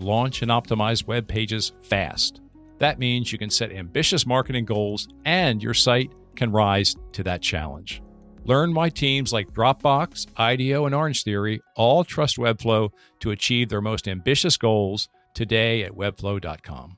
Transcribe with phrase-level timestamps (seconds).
[0.00, 2.40] launch, and optimize web pages fast.
[2.78, 7.42] That means you can set ambitious marketing goals and your site can rise to that
[7.42, 8.02] challenge.
[8.44, 13.82] Learn why teams like Dropbox, IDEO, and Orange Theory all trust Webflow to achieve their
[13.82, 16.96] most ambitious goals today at webflow.com.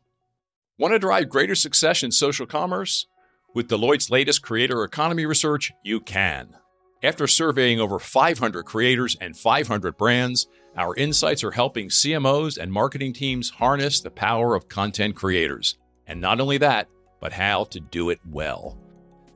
[0.79, 3.07] Want to drive greater success in social commerce?
[3.55, 6.57] With Deloitte's latest creator economy research, you can.
[7.03, 10.47] After surveying over 500 creators and 500 brands,
[10.77, 15.77] our insights are helping CMOs and marketing teams harness the power of content creators.
[16.07, 16.89] And not only that,
[17.21, 18.79] but how to do it well.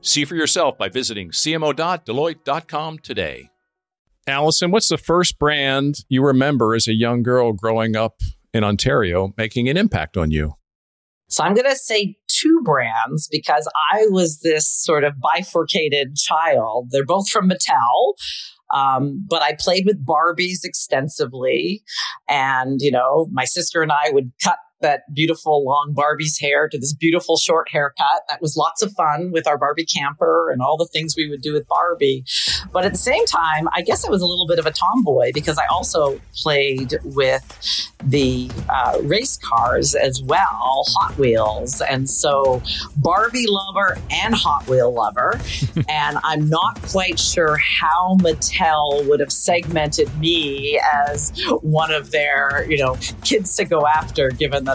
[0.01, 3.49] See for yourself by visiting cmo.deloitte.com today.
[4.27, 8.21] Alison, what's the first brand you remember as a young girl growing up
[8.53, 10.53] in Ontario making an impact on you?
[11.27, 16.89] So I'm going to say two brands because I was this sort of bifurcated child.
[16.91, 18.13] They're both from Mattel.
[18.73, 21.83] Um, but I played with Barbies extensively.
[22.27, 26.77] And, you know, my sister and I would cut that beautiful long Barbie's hair to
[26.77, 28.21] this beautiful short haircut.
[28.29, 31.41] That was lots of fun with our Barbie camper and all the things we would
[31.41, 32.23] do with Barbie.
[32.71, 35.31] But at the same time, I guess I was a little bit of a tomboy
[35.33, 41.81] because I also played with the uh, race cars as well, Hot Wheels.
[41.81, 42.61] And so
[42.97, 45.39] Barbie lover and Hot Wheel lover.
[45.89, 52.69] and I'm not quite sure how Mattel would have segmented me as one of their,
[52.69, 54.74] you know, kids to go after, given that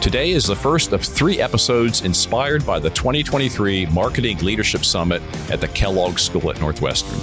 [0.00, 5.60] Today is the first of three episodes inspired by the 2023 Marketing Leadership Summit at
[5.60, 7.18] the Kellogg School at Northwestern.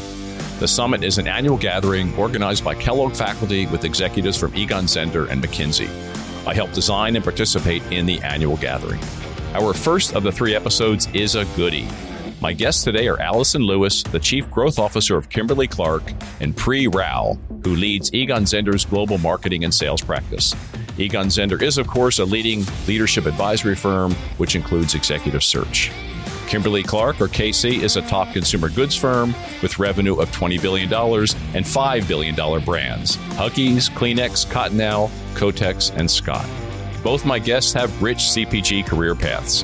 [0.59, 5.29] The summit is an annual gathering organized by Kellogg faculty with executives from Egon Zehnder
[5.29, 5.89] and McKinsey.
[6.47, 8.99] I help design and participate in the annual gathering.
[9.53, 11.87] Our first of the three episodes is a goodie.
[12.41, 16.01] My guests today are Alison Lewis, the Chief Growth Officer of Kimberly Clark,
[16.39, 20.55] and Pree Rao, who leads Egon Zehnder's global marketing and sales practice.
[20.97, 25.91] Egon Zehnder is, of course, a leading leadership advisory firm, which includes executive search.
[26.47, 30.91] Kimberly Clark, or KC, is a top consumer goods firm with revenue of $20 billion
[30.91, 36.49] and $5 billion brands Huggies, Kleenex, Cottonelle, Kotex, and Scott.
[37.03, 39.63] Both my guests have rich CPG career paths.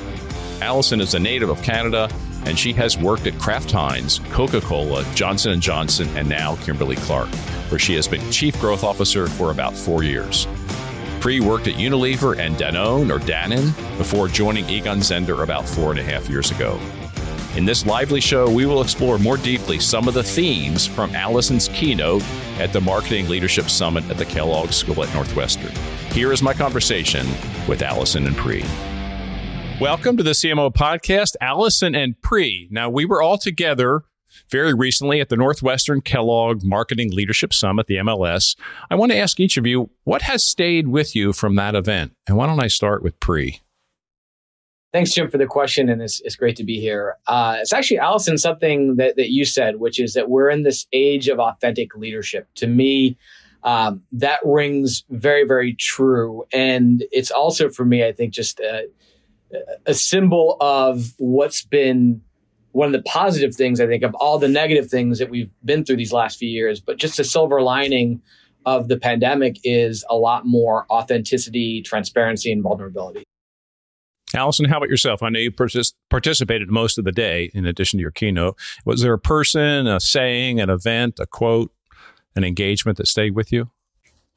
[0.61, 2.07] Alison is a native of Canada
[2.47, 7.27] and she has worked at Kraft Heinz, Coca-Cola, Johnson & Johnson, and now Kimberly Clark,
[7.69, 10.47] where she has been Chief Growth Officer for about four years.
[11.19, 15.99] Pree worked at Unilever and Danone or Dannon before joining Egon Zehnder about four and
[15.99, 16.79] a half years ago.
[17.57, 21.67] In this lively show, we will explore more deeply some of the themes from Alison's
[21.69, 22.23] keynote
[22.59, 25.71] at the Marketing Leadership Summit at the Kellogg School at Northwestern.
[26.11, 27.27] Here is my conversation
[27.67, 28.63] with Alison and Pree.
[29.79, 32.67] Welcome to the CMO podcast, Alison and Pree.
[32.71, 34.01] Now, we were all together
[34.49, 38.57] very recently at the Northwestern Kellogg Marketing Leadership Summit, the MLS.
[38.89, 42.13] I want to ask each of you what has stayed with you from that event?
[42.27, 43.61] And why don't I start with Pree?
[44.93, 47.15] Thanks, Jim, for the question, and it's, it's great to be here.
[47.27, 50.87] Uh, it's actually, Alison, something that, that you said, which is that we're in this
[50.91, 52.47] age of authentic leadership.
[52.55, 53.15] To me,
[53.63, 56.45] um, that rings very, very true.
[56.51, 58.87] And it's also, for me, I think, just a,
[59.85, 62.21] a symbol of what's been
[62.71, 65.83] one of the positive things, I think, of all the negative things that we've been
[65.83, 66.79] through these last few years.
[66.79, 68.21] But just a silver lining
[68.65, 73.23] of the pandemic is a lot more authenticity, transparency, and vulnerability.
[74.35, 75.23] Alison, how about yourself?
[75.23, 75.51] I know you
[76.09, 78.59] participated most of the day in addition to your keynote.
[78.85, 81.71] Was there a person, a saying, an event, a quote,
[82.35, 83.71] an engagement that stayed with you?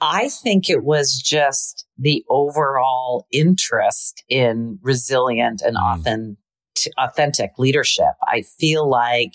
[0.01, 5.95] I think it was just the overall interest in resilient and mm.
[5.95, 6.39] authentic,
[6.99, 8.15] authentic leadership.
[8.23, 9.35] I feel like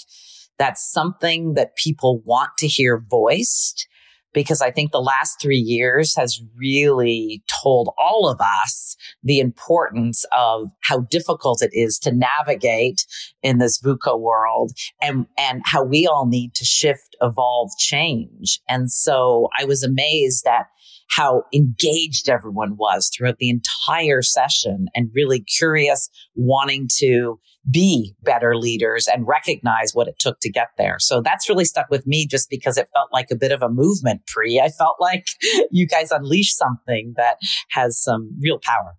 [0.58, 3.88] that's something that people want to hear voiced
[4.36, 10.26] because I think the last three years has really told all of us the importance
[10.38, 13.06] of how difficult it is to navigate
[13.42, 18.60] in this VUCA world and, and how we all need to shift, evolve, change.
[18.70, 20.68] And so I was amazed at
[21.10, 27.40] how engaged everyone was throughout the entire session and really curious, wanting to
[27.70, 30.98] be better leaders and recognize what it took to get there.
[31.00, 33.70] So that's really stuck with me just because it felt like a bit of a
[33.70, 34.60] movement Pree.
[34.60, 35.26] I felt like
[35.72, 37.38] you guys unleashed something that
[37.70, 38.96] has some real power.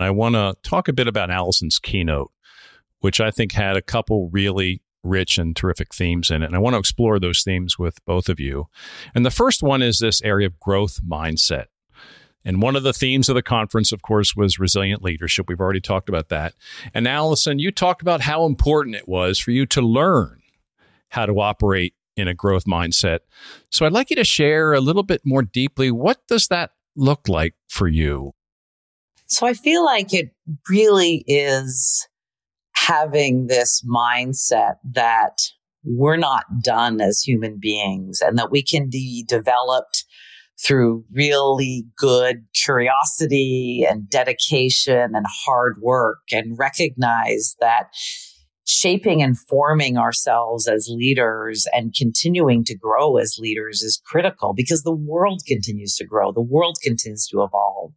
[0.00, 2.32] I want to talk a bit about Alison's keynote,
[3.00, 6.46] which I think had a couple really rich and terrific themes in it.
[6.46, 8.66] And I want to explore those themes with both of you.
[9.14, 11.66] And the first one is this area of growth mindset.
[12.44, 15.48] And one of the themes of the conference, of course, was resilient leadership.
[15.48, 16.54] We've already talked about that.
[16.92, 20.42] And Alison, you talked about how important it was for you to learn
[21.08, 23.20] how to operate in a growth mindset.
[23.70, 27.28] So I'd like you to share a little bit more deeply what does that look
[27.28, 28.32] like for you?
[29.26, 30.30] So I feel like it
[30.68, 32.06] really is
[32.74, 35.38] having this mindset that
[35.84, 40.04] we're not done as human beings and that we can be developed
[40.64, 47.88] through really good curiosity and dedication and hard work and recognize that
[48.66, 54.82] shaping and forming ourselves as leaders and continuing to grow as leaders is critical because
[54.82, 56.32] the world continues to grow.
[56.32, 57.92] The world continues to evolve.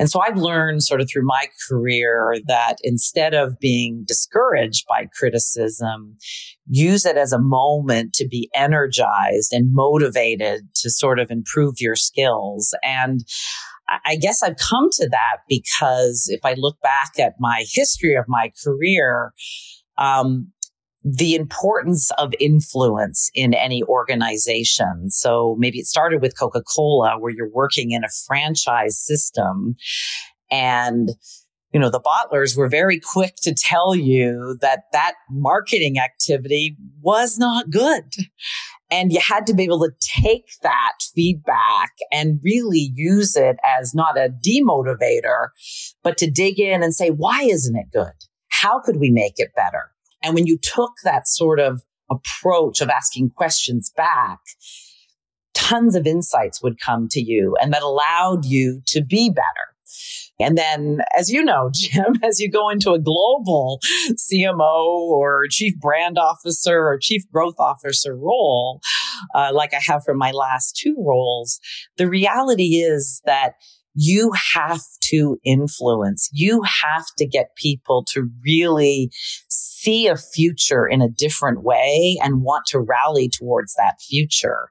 [0.00, 5.08] And so I've learned sort of through my career that instead of being discouraged by
[5.14, 6.16] criticism,
[6.66, 11.96] use it as a moment to be energized and motivated to sort of improve your
[11.96, 12.74] skills.
[12.82, 13.20] And
[14.06, 18.24] I guess I've come to that because if I look back at my history of
[18.26, 19.34] my career,
[19.98, 20.50] um,
[21.02, 25.08] the importance of influence in any organization.
[25.08, 29.76] So maybe it started with Coca Cola, where you're working in a franchise system.
[30.50, 31.10] And,
[31.72, 37.38] you know, the bottlers were very quick to tell you that that marketing activity was
[37.38, 38.04] not good.
[38.90, 43.94] And you had to be able to take that feedback and really use it as
[43.94, 45.48] not a demotivator,
[46.02, 48.12] but to dig in and say, why isn't it good?
[48.48, 49.92] How could we make it better?
[50.22, 54.38] And when you took that sort of approach of asking questions back,
[55.54, 59.70] tons of insights would come to you and that allowed you to be better.
[60.40, 63.78] And then, as you know, Jim, as you go into a global
[64.12, 68.80] CMO or chief brand officer or chief growth officer role,
[69.34, 71.60] uh, like I have for my last two roles,
[71.96, 73.54] the reality is that
[73.94, 76.28] you have to influence.
[76.32, 79.10] You have to get people to really
[79.48, 84.68] see a future in a different way and want to rally towards that future.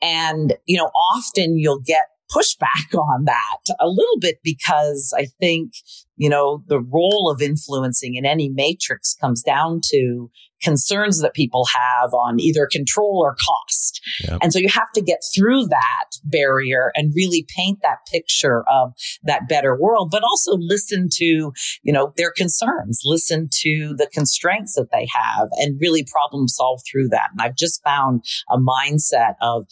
[0.00, 5.72] And, you know, often you'll get pushback on that a little bit because I think,
[6.16, 10.30] you know, the role of influencing in any matrix comes down to
[10.62, 14.00] concerns that people have on either control or cost.
[14.22, 14.38] Yep.
[14.42, 18.92] And so you have to get through that barrier and really paint that picture of
[19.24, 21.52] that better world, but also listen to,
[21.82, 26.80] you know, their concerns, listen to the constraints that they have and really problem solve
[26.90, 27.30] through that.
[27.32, 29.66] And I've just found a mindset of,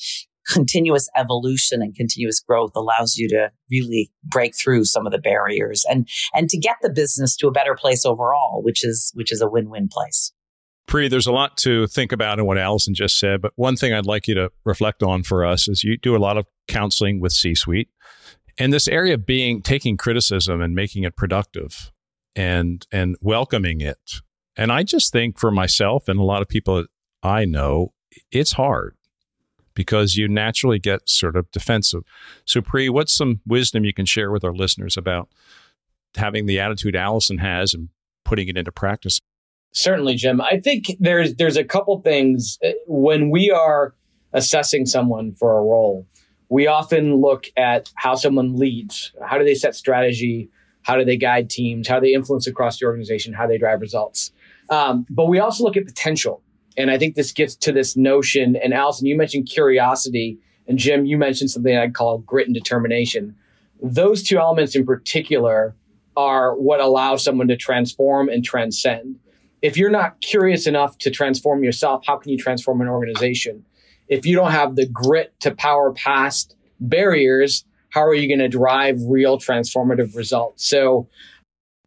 [0.51, 5.85] continuous evolution and continuous growth allows you to really break through some of the barriers
[5.89, 9.41] and and to get the business to a better place overall which is which is
[9.41, 10.33] a win-win place
[10.87, 13.93] Pree, there's a lot to think about in what Alison just said, but one thing
[13.93, 17.21] I'd like you to reflect on for us is you do a lot of counseling
[17.21, 17.91] with C suite.
[18.59, 21.93] And this area of being taking criticism and making it productive
[22.35, 24.01] and and welcoming it.
[24.57, 26.87] And I just think for myself and a lot of people
[27.23, 27.93] I know,
[28.33, 28.97] it's hard
[29.81, 32.03] because you naturally get sort of defensive.
[32.45, 35.31] So Pree, what's some wisdom you can share with our listeners about
[36.17, 37.89] having the attitude Alison has and
[38.23, 39.23] putting it into practice?
[39.73, 40.39] Certainly, Jim.
[40.43, 43.95] I think there's there's a couple things uh, when we are
[44.35, 46.07] assessing someone for a role.
[46.51, 49.13] We often look at how someone leads.
[49.27, 50.51] How do they set strategy?
[50.83, 51.89] How do they guide teams?
[51.89, 53.33] How do they influence across the organization?
[53.33, 54.31] How do they drive results?
[54.69, 56.43] Um, but we also look at potential.
[56.77, 58.57] And I think this gets to this notion.
[58.57, 60.39] And Alison, you mentioned curiosity.
[60.67, 63.35] And Jim, you mentioned something I'd call grit and determination.
[63.83, 65.75] Those two elements in particular
[66.17, 69.19] are what allow someone to transform and transcend
[69.63, 73.65] if you're not curious enough to transform yourself, how can you transform an organization?
[74.09, 78.49] If you don't have the grit to power past barriers, how are you going to
[78.49, 80.69] drive real transformative results?
[80.69, 81.09] So,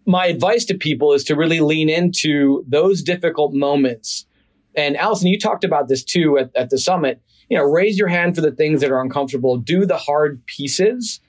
[0.05, 4.25] my advice to people is to really lean into those difficult moments.
[4.75, 7.21] And Alison, you talked about this too at, at the summit.
[7.49, 9.57] you know, raise your hand for the things that are uncomfortable.
[9.57, 11.19] Do the hard pieces,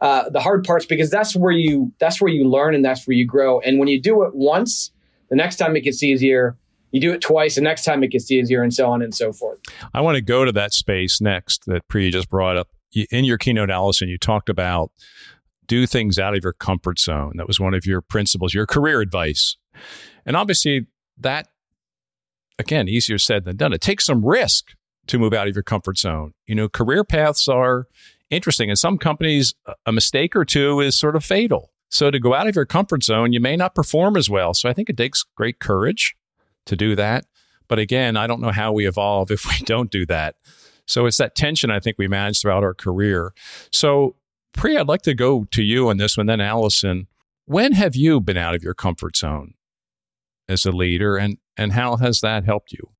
[0.00, 3.16] uh, the hard parts, because that's where you that's where you learn and that's where
[3.16, 3.60] you grow.
[3.60, 4.90] And when you do it once,
[5.28, 6.56] the next time it gets easier.
[6.92, 9.32] You do it twice, the next time it gets easier, and so on and so
[9.32, 9.58] forth.
[9.94, 12.68] I want to go to that space next that Priya just brought up.
[13.10, 14.92] In your keynote, Alison, you talked about
[15.66, 17.32] do things out of your comfort zone.
[17.36, 19.56] That was one of your principles, your career advice.
[20.26, 21.48] And obviously, that,
[22.62, 23.72] again, easier said than done.
[23.72, 24.72] It takes some risk
[25.06, 26.32] to move out of your comfort zone.
[26.46, 27.86] You know, career paths are
[28.30, 28.70] interesting.
[28.70, 29.54] In some companies,
[29.86, 31.70] a mistake or two is sort of fatal.
[31.88, 34.54] So to go out of your comfort zone, you may not perform as well.
[34.54, 36.16] So I think it takes great courage
[36.66, 37.26] to do that.
[37.68, 40.36] But again, I don't know how we evolve if we don't do that.
[40.86, 43.32] So it's that tension I think we manage throughout our career.
[43.70, 44.16] So
[44.52, 47.06] Priya, I'd like to go to you on this one, then Alison.
[47.46, 49.54] When have you been out of your comfort zone
[50.52, 52.90] as a leader, and and how has that helped you?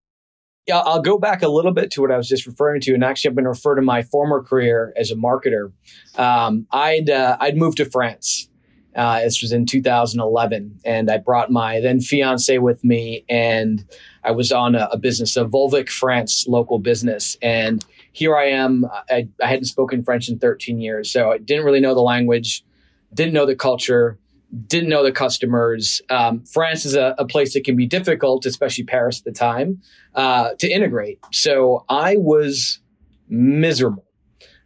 [0.67, 3.03] Yeah, I'll go back a little bit to what I was just referring to, and
[3.03, 5.73] actually, I'm going to refer to my former career as a marketer.
[6.17, 8.49] Um, I'd uh, I'd moved to France.
[8.95, 13.85] Uh, this was in 2011, and I brought my then fiance with me, and
[14.23, 18.85] I was on a, a business, a Volvic France local business, and here I am.
[19.11, 22.65] I, I hadn't spoken French in 13 years, so I didn't really know the language,
[23.15, 24.19] didn't know the culture,
[24.67, 26.03] didn't know the customers.
[26.11, 29.81] Um, France is a, a, place that can be difficult, especially Paris at the time,
[30.15, 31.19] uh, to integrate.
[31.33, 32.81] So I was
[33.29, 34.05] miserable.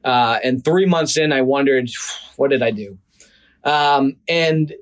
[0.05, 1.88] Uh, and three months in, I wondered,
[2.37, 2.99] what did I do?
[3.64, 4.73] Um, and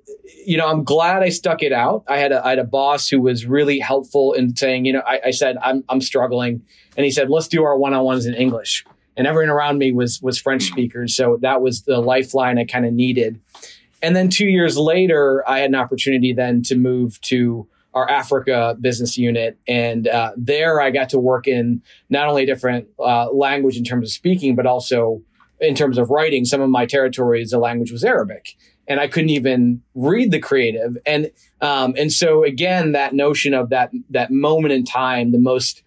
[0.46, 2.04] you know, I'm glad I stuck it out.
[2.08, 5.02] I had a, I had a boss who was really helpful in saying, you know,
[5.06, 6.62] I, I said, I'm, I'm struggling.
[6.96, 8.84] And he said, let's do our one-on-ones in English.
[9.16, 11.16] And everyone around me was, was French speakers.
[11.16, 13.40] So that was the lifeline I kind of needed.
[14.04, 18.76] And then two years later, I had an opportunity then to move to our Africa
[18.78, 19.58] business unit.
[19.66, 21.80] And uh, there I got to work in
[22.10, 25.22] not only a different uh, language in terms of speaking, but also
[25.58, 26.44] in terms of writing.
[26.44, 28.56] Some of my territories, the language was Arabic
[28.86, 30.98] and I couldn't even read the creative.
[31.06, 31.30] And
[31.62, 35.82] um, and so again, that notion of that that moment in time, the most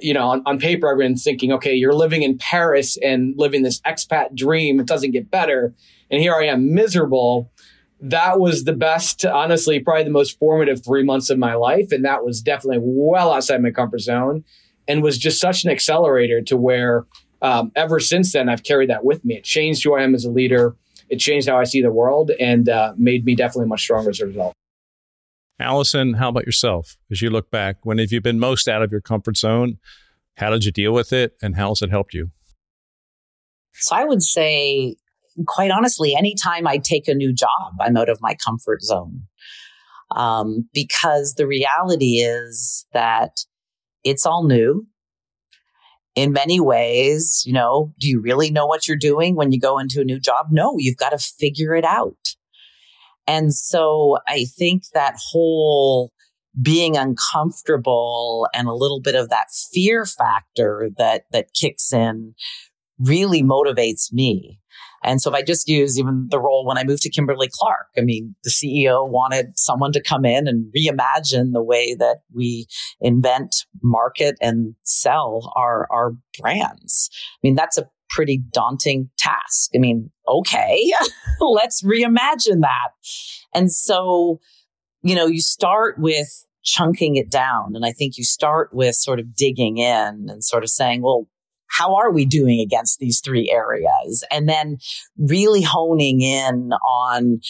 [0.00, 3.80] you know, on, on paper, everyone's thinking, okay, you're living in Paris and living this
[3.82, 4.80] expat dream.
[4.80, 5.74] It doesn't get better.
[6.10, 7.50] And here I am miserable.
[8.02, 11.92] That was the best, honestly, probably the most formative three months of my life.
[11.92, 14.44] And that was definitely well outside my comfort zone
[14.86, 17.06] and was just such an accelerator to where
[17.40, 19.36] um, ever since then, I've carried that with me.
[19.36, 20.76] It changed who I am as a leader
[21.12, 24.20] it changed how I see the world and uh, made me definitely much stronger as
[24.20, 24.54] a result.
[25.60, 26.96] Alison, how about yourself?
[27.10, 29.78] As you look back, when have you been most out of your comfort zone?
[30.38, 32.30] How did you deal with it and how has it helped you?
[33.74, 34.96] So I would say,
[35.46, 39.22] quite honestly, anytime I take a new job, I'm out of my comfort zone.
[40.14, 43.30] Um, because the reality is that
[44.04, 44.86] it's all new
[46.14, 49.78] in many ways, you know, do you really know what you're doing when you go
[49.78, 50.46] into a new job?
[50.50, 52.36] No, you've got to figure it out.
[53.26, 56.12] And so I think that whole
[56.60, 62.34] being uncomfortable and a little bit of that fear factor that, that kicks in
[62.98, 64.60] really motivates me.
[65.04, 67.88] And so if I just use even the role when I moved to Kimberly Clark,
[67.96, 72.66] I mean, the CEO wanted someone to come in and reimagine the way that we
[73.00, 77.10] invent, market and sell our, our brands.
[77.12, 79.70] I mean, that's a pretty daunting task.
[79.74, 80.92] I mean, okay,
[81.40, 82.90] let's reimagine that.
[83.54, 84.40] And so,
[85.02, 87.72] you know, you start with chunking it down.
[87.74, 91.26] And I think you start with sort of digging in and sort of saying, well,
[91.72, 94.24] how are we doing against these three areas?
[94.30, 94.78] And then
[95.16, 97.40] really honing in on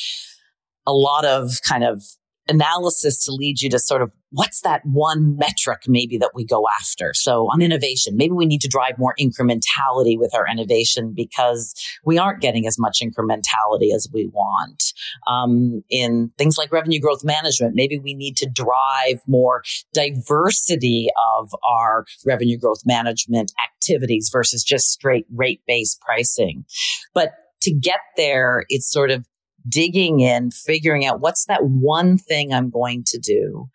[0.87, 2.03] a lot of kind of
[2.49, 6.65] analysis to lead you to sort of what's that one metric maybe that we go
[6.81, 7.13] after?
[7.15, 12.19] So on innovation, maybe we need to drive more incrementality with our innovation because we
[12.19, 14.93] aren't getting as much incrementality as we want.
[15.27, 21.55] Um, in things like revenue growth management, maybe we need to drive more diversity of
[21.69, 26.65] our revenue growth management activities versus just straight rate based pricing.
[27.15, 27.33] But
[27.63, 29.25] to get there, it's sort of
[29.69, 33.69] digging in, figuring out what's that one thing I'm going to do.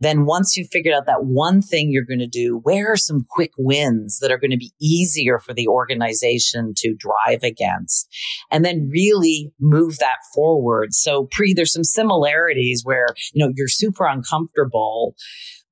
[0.00, 3.24] Then once you've figured out that one thing you're going to do, where are some
[3.30, 8.08] quick wins that are going to be easier for the organization to drive against?
[8.50, 10.92] And then really move that forward.
[10.92, 15.14] So Pree, there's some similarities where, you know, you're super uncomfortable,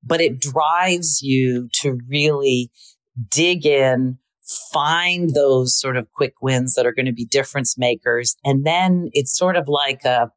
[0.01, 2.71] but it drives you to really
[3.29, 4.17] dig in,
[4.71, 8.35] find those sort of quick wins that are going to be difference makers.
[8.43, 10.31] And then it's sort of like a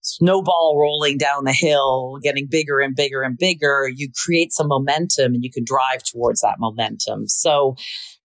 [0.00, 3.88] snowball rolling down the hill, getting bigger and bigger and bigger.
[3.92, 7.26] You create some momentum and you can drive towards that momentum.
[7.26, 7.76] So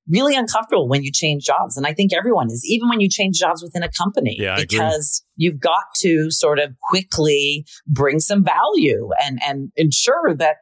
[0.09, 1.77] really uncomfortable when you change jobs.
[1.77, 5.23] And I think everyone is, even when you change jobs within a company, yeah, because
[5.35, 10.57] you've got to sort of quickly bring some value and, and ensure that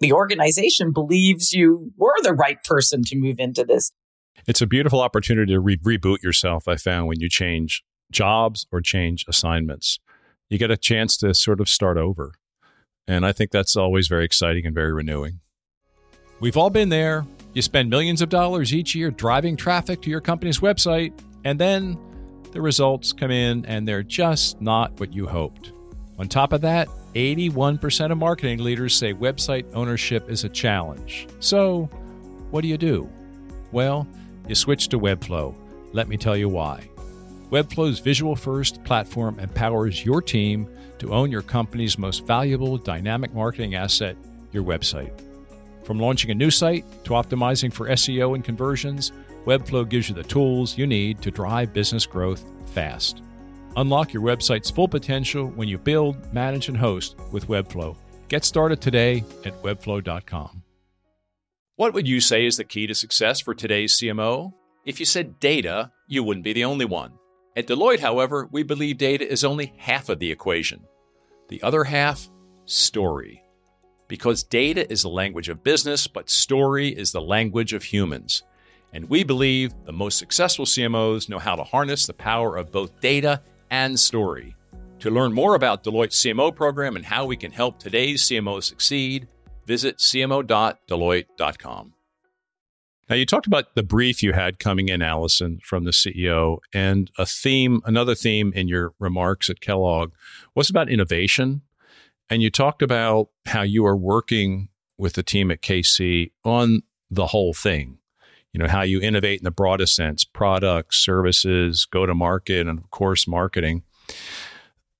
[0.00, 3.92] the organization believes you were the right person to move into this.
[4.46, 8.80] It's a beautiful opportunity to re- reboot yourself, I found, when you change jobs or
[8.80, 9.98] change assignments.
[10.48, 12.32] You get a chance to sort of start over.
[13.06, 15.40] And I think that's always very exciting and very renewing.
[16.40, 17.26] We've all been there.
[17.52, 21.12] You spend millions of dollars each year driving traffic to your company's website,
[21.44, 21.98] and then
[22.52, 25.72] the results come in and they're just not what you hoped.
[26.18, 31.26] On top of that, 81% of marketing leaders say website ownership is a challenge.
[31.40, 31.88] So,
[32.50, 33.08] what do you do?
[33.72, 34.06] Well,
[34.46, 35.54] you switch to Webflow.
[35.92, 36.88] Let me tell you why.
[37.50, 43.74] Webflow's visual first platform empowers your team to own your company's most valuable dynamic marketing
[43.74, 44.16] asset,
[44.52, 45.12] your website.
[45.84, 49.12] From launching a new site to optimizing for SEO and conversions,
[49.46, 53.22] Webflow gives you the tools you need to drive business growth fast.
[53.76, 57.96] Unlock your website's full potential when you build, manage, and host with Webflow.
[58.28, 60.62] Get started today at webflow.com.
[61.76, 64.52] What would you say is the key to success for today's CMO?
[64.84, 67.12] If you said data, you wouldn't be the only one.
[67.56, 70.84] At Deloitte, however, we believe data is only half of the equation.
[71.48, 72.28] The other half,
[72.66, 73.42] story.
[74.08, 78.42] Because data is the language of business, but story is the language of humans.
[78.92, 83.00] And we believe the most successful CMOs know how to harness the power of both
[83.00, 84.54] data and story.
[85.00, 89.28] To learn more about Deloitte's CMO program and how we can help today's CMOs succeed,
[89.64, 91.94] visit cmo.deloitte.com.
[93.08, 97.10] Now, you talked about the brief you had coming in, Alison, from the CEO, and
[97.16, 100.12] a theme, another theme in your remarks at Kellogg
[100.54, 101.62] was about innovation.
[102.28, 107.28] And you talked about how you are working with the team at KC on the
[107.28, 107.97] whole thing.
[108.58, 112.76] You know, how you innovate in the broadest sense products, services, go to market, and
[112.76, 113.84] of course, marketing.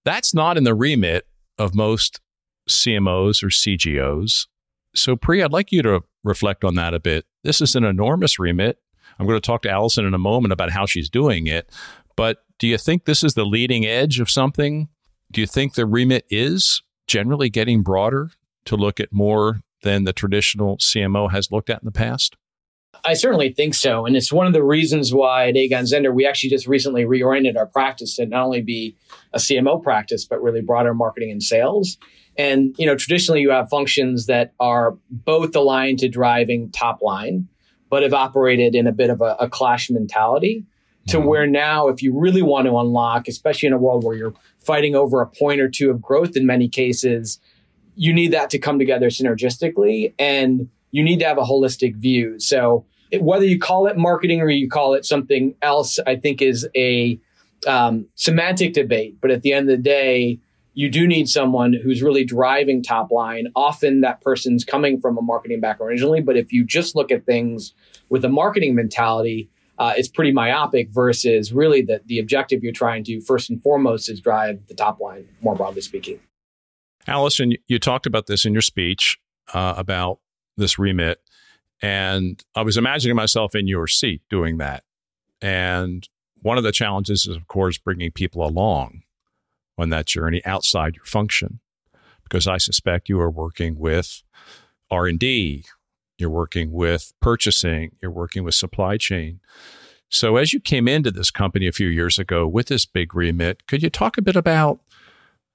[0.05, 1.27] That's not in the remit
[1.59, 2.21] of most
[2.69, 4.47] CMOs or CGOs.
[4.95, 7.25] So, Pree, I'd like you to reflect on that a bit.
[7.43, 8.79] This is an enormous remit.
[9.19, 11.69] I'm going to talk to Alison in a moment about how she's doing it.
[12.15, 14.87] But do you think this is the leading edge of something?
[15.33, 18.31] Do you think the remit is generally getting broader
[18.67, 22.37] to look at more than the traditional CMO has looked at in the past?
[23.05, 24.07] I certainly think so.
[24.07, 27.57] And it's one of the reasons why at Egon Zehnder, we actually just recently reoriented
[27.57, 28.97] our practice to not only be
[29.33, 31.99] a CMO practice, but really broader marketing and sales.
[32.37, 37.49] And, you know, traditionally you have functions that are both aligned to driving top line,
[37.91, 40.65] but have operated in a bit of a, a clash mentality
[41.09, 41.27] to mm-hmm.
[41.27, 44.95] where now, if you really want to unlock, especially in a world where you're fighting
[44.95, 47.41] over a point or two of growth in many cases,
[47.97, 52.39] you need that to come together synergistically and you need to have a holistic view.
[52.39, 52.85] So
[53.21, 57.19] whether you call it marketing or you call it something else, I think is a
[57.67, 59.17] um, semantic debate.
[59.21, 60.41] But at the end of the day,
[60.75, 63.49] you do need someone who's really driving top line.
[63.57, 67.27] Often that person's coming from a marketing background originally, but if you just look at
[67.27, 67.75] things
[68.11, 73.03] with a marketing mentality, uh, it's pretty myopic versus really the, the objective you're trying
[73.05, 76.21] to first and foremost is drive the top line, more broadly speaking.
[77.07, 79.19] Alison, you talked about this in your speech
[79.55, 80.19] uh, about
[80.59, 81.21] this remit,
[81.81, 84.85] and I was imagining myself in your seat doing that.
[85.41, 86.09] And
[86.43, 89.03] one of the challenges is, of course, bringing people along
[89.77, 91.61] on that journey outside your function
[92.25, 94.23] because I suspect you are working with
[94.91, 95.65] R&D,
[96.19, 99.41] you're working with purchasing, you're working with supply chain.
[100.11, 103.67] So as you came into this company a few years ago with this big remit,
[103.67, 104.81] could you talk a bit about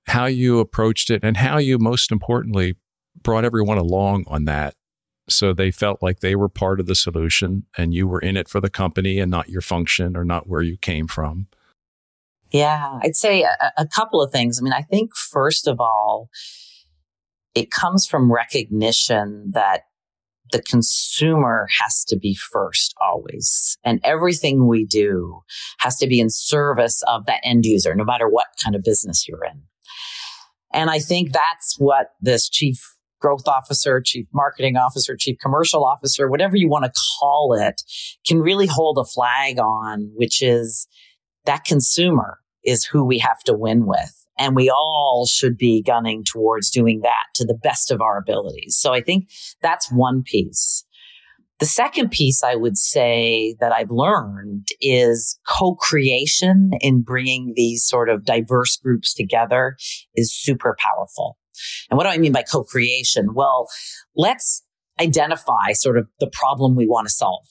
[0.07, 2.75] how you approached it and how you most importantly
[3.21, 4.75] brought everyone along on that
[5.29, 8.47] so they felt like they were part of the solution and you were in it
[8.47, 11.47] for the company and not your function or not where you came from?
[12.51, 14.59] Yeah, I'd say a, a couple of things.
[14.59, 16.29] I mean, I think first of all,
[17.55, 19.83] it comes from recognition that
[20.51, 23.77] the consumer has to be first always.
[23.83, 25.41] And everything we do
[25.79, 29.27] has to be in service of that end user, no matter what kind of business
[29.27, 29.63] you're in.
[30.71, 32.92] And I think that's what this chief
[33.23, 37.81] growth officer, chief marketing officer, chief commercial officer, whatever you want to call it,
[38.27, 40.87] can really hold a flag on, which is
[41.45, 44.13] that consumer is who we have to win with.
[44.37, 48.75] And we all should be gunning towards doing that to the best of our abilities.
[48.77, 49.29] So I think
[49.61, 50.83] that's one piece.
[51.59, 58.09] The second piece I would say that I've learned is co-creation in bringing these sort
[58.09, 59.77] of diverse groups together
[60.13, 61.37] is super powerful.
[61.89, 63.33] And what do I mean by co-creation?
[63.33, 63.67] Well,
[64.15, 64.63] let's
[64.99, 67.45] identify sort of the problem we want to solve.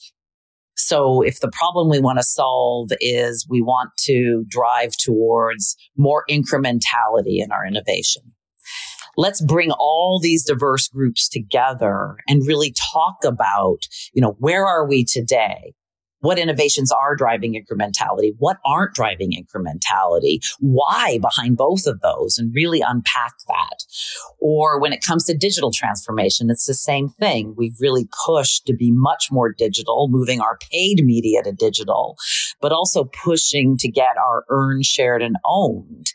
[0.75, 6.23] So if the problem we want to solve is we want to drive towards more
[6.29, 8.23] incrementality in our innovation,
[9.15, 14.87] let's bring all these diverse groups together and really talk about, you know, where are
[14.87, 15.73] we today?
[16.23, 22.55] What innovations are driving incrementality, what aren't driving incrementality, why behind both of those, and
[22.55, 23.83] really unpack that.
[24.39, 27.53] Or when it comes to digital transformation, it's the same thing.
[27.57, 32.15] We've really pushed to be much more digital, moving our paid media to digital,
[32.61, 36.07] but also pushing to get our earned, shared, and owned.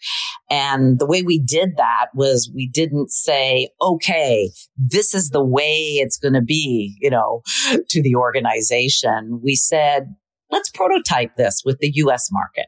[0.50, 5.98] And the way we did that was we didn't say, okay, this is the way
[5.98, 7.42] it's going to be, you know,
[7.90, 9.40] to the organization.
[9.42, 9.97] We said,
[10.50, 12.66] let's prototype this with the US market.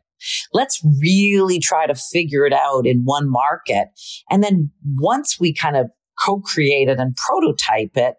[0.53, 3.89] Let's really try to figure it out in one market.
[4.31, 5.91] And then once we kind of
[6.21, 8.17] co-create it and prototype it.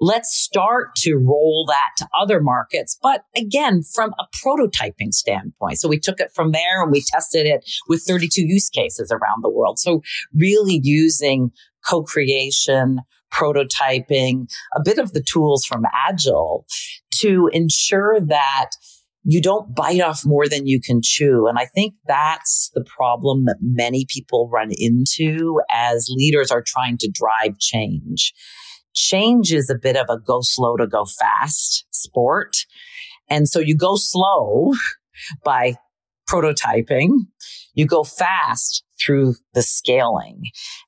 [0.00, 2.98] Let's start to roll that to other markets.
[3.00, 5.78] But again, from a prototyping standpoint.
[5.78, 9.42] So we took it from there and we tested it with 32 use cases around
[9.42, 9.78] the world.
[9.78, 10.02] So
[10.34, 11.50] really using
[11.86, 13.00] co-creation,
[13.34, 16.66] prototyping, a bit of the tools from Agile
[17.20, 18.70] to ensure that
[19.24, 21.46] you don't bite off more than you can chew.
[21.46, 26.98] And I think that's the problem that many people run into as leaders are trying
[26.98, 28.34] to drive change.
[28.94, 32.66] Change is a bit of a go slow to go fast sport.
[33.30, 34.72] And so you go slow
[35.44, 35.76] by
[36.30, 37.10] prototyping.
[37.74, 40.42] You go fast through the scaling.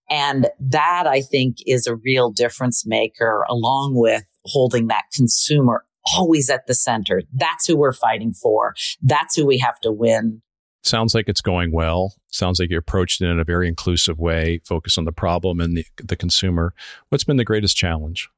[0.09, 6.49] And that I think is a real difference maker along with holding that consumer always
[6.51, 7.23] at the center.
[7.33, 8.75] That's who we're fighting for.
[9.03, 10.43] That's who we have to win.
[10.83, 12.15] Sounds like it's going well.
[12.31, 15.77] Sounds like you approached it in a very inclusive way, focus on the problem and
[15.77, 16.75] the, the consumer.
[17.09, 18.29] What's been the greatest challenge?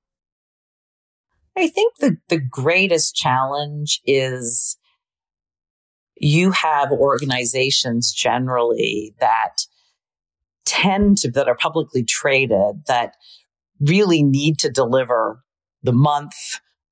[1.59, 4.79] I think the, the greatest challenge is
[6.17, 9.67] you have organizations generally that
[10.69, 13.15] tend to, that are publicly traded, that
[13.81, 15.43] really need to deliver
[15.83, 16.35] the month,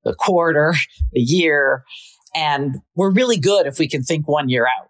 [0.04, 0.74] the quarter,
[1.12, 1.84] the year.
[2.34, 4.88] And we're really good if we can think one year out.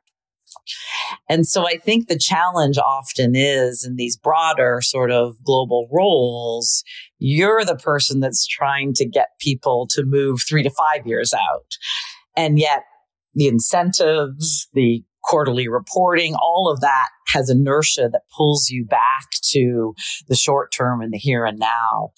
[1.29, 6.83] And so I think the challenge often is in these broader sort of global roles,
[7.19, 11.77] you're the person that's trying to get people to move three to five years out.
[12.37, 12.85] And yet
[13.35, 19.95] the incentives, the quarterly reporting, all of that has inertia that pulls you back to
[20.29, 22.11] the short term and the here and now.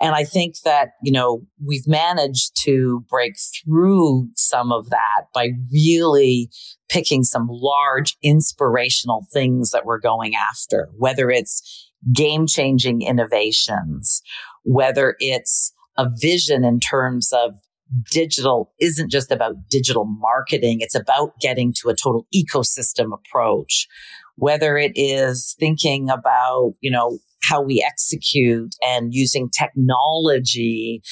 [0.00, 5.50] And I think that, you know, we've managed to break through some of that by
[5.70, 6.50] really
[6.88, 14.22] picking some large inspirational things that we're going after, whether it's game changing innovations,
[14.62, 17.54] whether it's a vision in terms of
[18.10, 20.78] digital isn't just about digital marketing.
[20.80, 23.86] It's about getting to a total ecosystem approach,
[24.36, 31.02] whether it is thinking about, you know, how we execute and using technology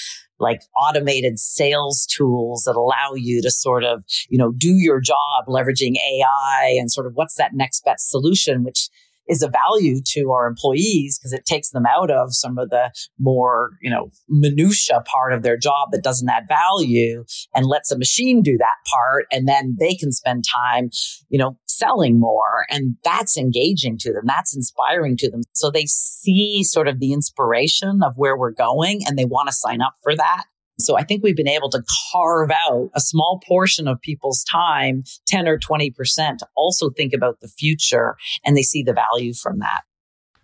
[0.41, 5.47] like automated sales tools that allow you to sort of, you know, do your job
[5.49, 8.89] leveraging AI and sort of what's that next best solution, which
[9.29, 12.91] is a value to our employees because it takes them out of some of the
[13.19, 17.99] more, you know, minutia part of their job that doesn't add value and lets a
[17.99, 19.27] machine do that part.
[19.33, 20.91] And then they can spend time,
[21.29, 22.67] you know, selling more.
[22.71, 24.25] And that's engaging to them.
[24.27, 25.43] That's inspiring to them.
[25.55, 29.55] So they see sort of the inspiration of where we're going and they want to
[29.55, 30.45] sign up for that.
[30.79, 31.83] So I think we've been able to
[32.13, 35.95] carve out a small portion of people's time, 10 or 20%
[36.39, 39.83] to also think about the future and they see the value from that.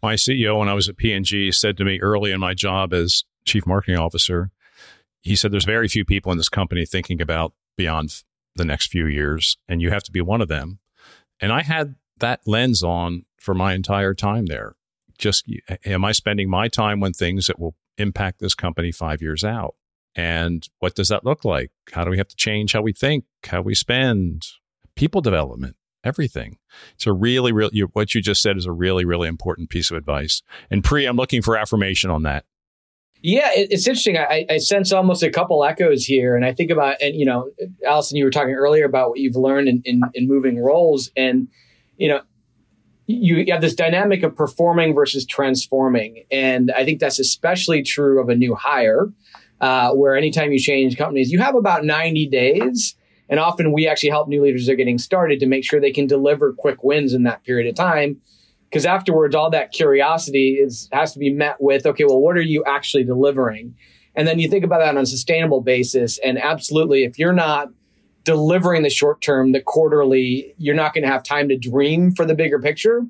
[0.02, 3.24] My CEO, when I was at P&G, said to me early in my job as
[3.44, 4.50] chief marketing officer,
[5.20, 8.22] he said, there's very few people in this company thinking about beyond
[8.56, 10.78] the next few years, and you have to be one of them.
[11.40, 14.76] And I had that lens on for my entire time there.
[15.18, 15.44] Just,
[15.84, 19.74] am I spending my time on things that will impact this company five years out?
[20.14, 21.70] And what does that look like?
[21.92, 24.46] How do we have to change how we think, how we spend,
[24.96, 26.58] people development, everything?
[26.94, 29.90] It's a really, really, you, what you just said is a really, really important piece
[29.90, 30.42] of advice.
[30.70, 32.44] And Pree, I'm looking for affirmation on that.
[33.22, 34.16] Yeah, it's interesting.
[34.16, 37.50] I, I, sense almost a couple echoes here, and I think about and you know,
[37.86, 41.48] Alison, you were talking earlier about what you've learned in, in, in moving roles, and
[41.98, 42.22] you know,
[43.06, 48.30] you have this dynamic of performing versus transforming, and I think that's especially true of
[48.30, 49.12] a new hire
[49.60, 52.96] uh, where anytime you change companies, you have about 90 days.
[53.28, 55.92] And often we actually help new leaders that are getting started to make sure they
[55.92, 58.20] can deliver quick wins in that period of time.
[58.68, 62.42] Because afterwards, all that curiosity is, has to be met with, okay, well, what are
[62.42, 63.74] you actually delivering?
[64.14, 66.18] And then you think about that on a sustainable basis.
[66.18, 67.68] And absolutely, if you're not
[68.24, 72.24] delivering the short term, the quarterly, you're not going to have time to dream for
[72.24, 73.06] the bigger picture.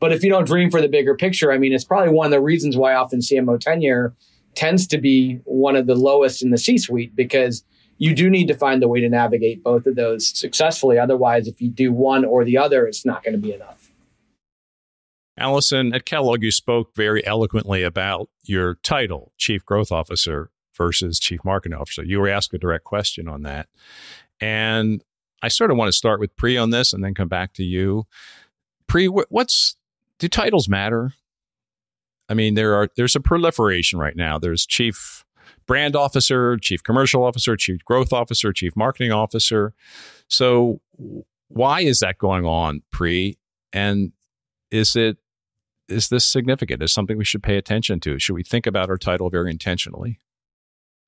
[0.00, 2.30] But if you don't dream for the bigger picture, I mean, it's probably one of
[2.30, 4.14] the reasons why often CMO tenure
[4.56, 7.64] tends to be one of the lowest in the C suite because
[7.98, 10.98] you do need to find the way to navigate both of those successfully.
[10.98, 13.90] Otherwise, if you do one or the other, it's not going to be enough.
[15.36, 21.40] Alison, at Kellogg, you spoke very eloquently about your title, Chief Growth Officer versus Chief
[21.44, 22.04] Marketing Officer.
[22.04, 23.68] You were asked a direct question on that.
[24.40, 25.02] And
[25.42, 27.64] I sort of want to start with Pree on this and then come back to
[27.64, 28.06] you.
[28.86, 29.76] Pree, what's
[30.18, 31.14] do titles matter?
[32.28, 34.38] I mean, there are there's a proliferation right now.
[34.38, 35.24] There's chief
[35.66, 39.74] brand officer, chief commercial officer, chief growth officer, chief marketing officer.
[40.28, 40.80] So
[41.48, 43.38] why is that going on, Pree
[43.72, 44.12] And
[44.70, 45.18] is it
[45.88, 46.82] is this significant?
[46.82, 48.18] Is something we should pay attention to?
[48.18, 50.18] Should we think about our title very intentionally?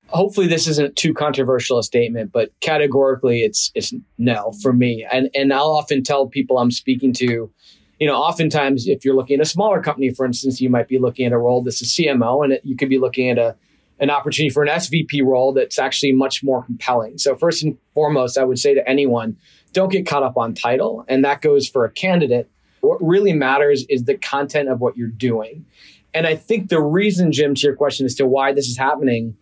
[0.09, 5.07] Hopefully, this isn't too controversial a statement, but categorically, it's it's no for me.
[5.11, 7.51] And and I'll often tell people I'm speaking to,
[7.99, 10.99] you know, oftentimes if you're looking at a smaller company, for instance, you might be
[10.99, 13.57] looking at a role that's a CMO, and it, you could be looking at a
[13.99, 17.17] an opportunity for an SVP role that's actually much more compelling.
[17.17, 19.39] So first and foremost, I would say to anyone,
[19.73, 22.51] don't get caught up on title, and that goes for a candidate.
[22.83, 25.65] What really matters is the content of what you're doing.
[26.13, 29.35] And I think the reason, Jim, to your question as to why this is happening,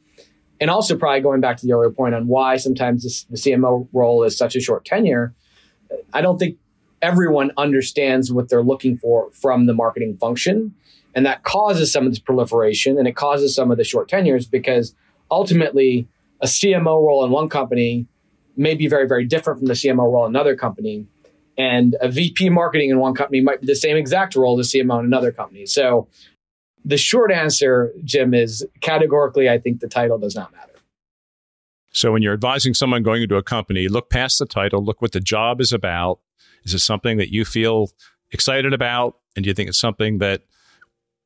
[0.60, 3.88] and also probably going back to the earlier point on why sometimes this, the CMO
[3.92, 5.34] role is such a short tenure,
[6.12, 6.58] I don't think
[7.04, 10.74] everyone understands what they're looking for from the marketing function.
[11.14, 14.46] And that causes some of this proliferation and it causes some of the short tenures
[14.46, 14.94] because
[15.30, 16.08] ultimately
[16.40, 18.06] a CMO role in one company
[18.56, 21.06] may be very, very different from the CMO role in another company.
[21.58, 24.78] And a VP marketing in one company might be the same exact role as a
[24.78, 25.66] CMO in another company.
[25.66, 26.08] So
[26.86, 30.72] the short answer, Jim, is categorically, I think the title does not matter.
[31.92, 35.12] So when you're advising someone going into a company, look past the title, look what
[35.12, 36.18] the job is about,
[36.64, 37.88] is this something that you feel
[38.32, 39.16] excited about?
[39.36, 40.42] And do you think it's something that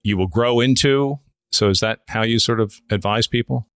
[0.03, 1.17] you will grow into?
[1.53, 3.69] So is that how you sort of advise people?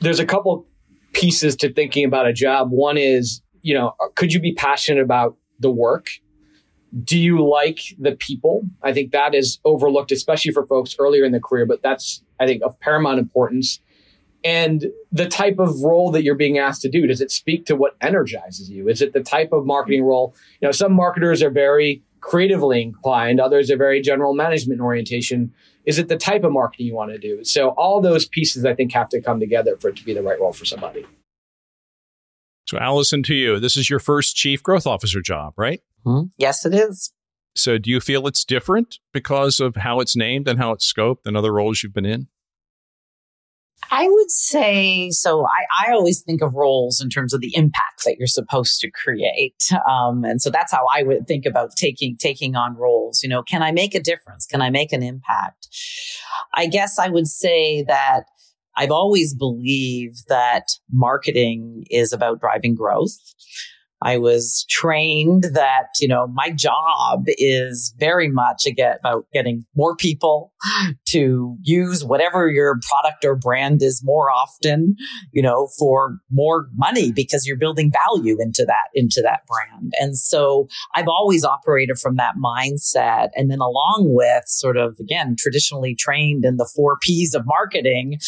[0.00, 0.66] There's a couple
[1.12, 2.70] pieces to thinking about a job.
[2.70, 6.08] One is, you know, could you be passionate about the work?
[7.02, 8.68] Do you like the people?
[8.82, 12.46] I think that is overlooked, especially for folks earlier in the career, but that's, I
[12.46, 13.80] think, of paramount importance
[14.44, 17.74] and the type of role that you're being asked to do does it speak to
[17.74, 18.88] what energizes you?
[18.88, 20.34] Is it the type of marketing role?
[20.60, 25.52] You know some marketers are very creatively inclined others are very general management orientation.
[25.86, 27.42] Is it the type of marketing you want to do?
[27.44, 30.22] So all those pieces i think have to come together for it to be the
[30.22, 31.06] right role for somebody.
[32.66, 35.80] So alison to you this is your first chief growth officer job right?
[36.04, 36.28] Mm-hmm.
[36.36, 37.12] yes it is.
[37.56, 41.24] So do you feel it's different because of how it's named and how it's scoped
[41.24, 42.28] and other roles you've been in
[43.90, 45.46] I would say so.
[45.46, 48.90] I, I always think of roles in terms of the impact that you're supposed to
[48.90, 53.22] create, um, and so that's how I would think about taking taking on roles.
[53.22, 54.46] You know, can I make a difference?
[54.46, 55.68] Can I make an impact?
[56.54, 58.24] I guess I would say that
[58.76, 63.16] I've always believed that marketing is about driving growth.
[64.04, 69.96] I was trained that, you know, my job is very much again about getting more
[69.96, 70.52] people
[71.08, 74.96] to use whatever your product or brand is more often,
[75.32, 79.92] you know, for more money because you're building value into that, into that brand.
[79.98, 83.28] And so I've always operated from that mindset.
[83.34, 88.18] And then along with sort of, again, traditionally trained in the four P's of marketing,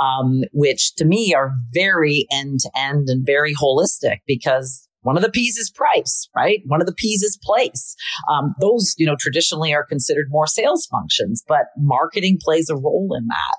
[0.00, 5.22] um, which to me are very end to end and very holistic because one of
[5.22, 6.60] the P's is price, right?
[6.66, 7.94] One of the P's is place.
[8.28, 13.14] Um, those, you know, traditionally are considered more sales functions, but marketing plays a role
[13.16, 13.56] in that.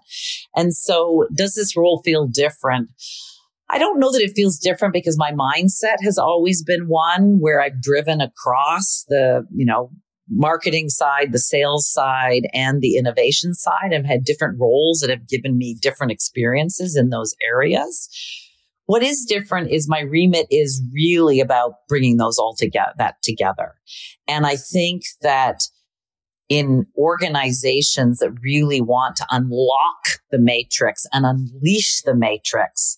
[0.55, 2.89] And so does this role feel different?
[3.69, 7.61] I don't know that it feels different because my mindset has always been one where
[7.61, 9.91] I've driven across the, you know,
[10.29, 13.93] marketing side, the sales side, and the innovation side.
[13.93, 18.09] I've had different roles that have given me different experiences in those areas.
[18.85, 23.73] What is different is my remit is really about bringing those all together, that together.
[24.27, 25.61] And I think that
[26.49, 32.97] in organizations that really want to unlock the matrix and unleash the matrix,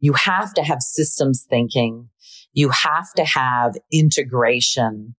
[0.00, 2.08] you have to have systems thinking.
[2.52, 5.14] You have to have integration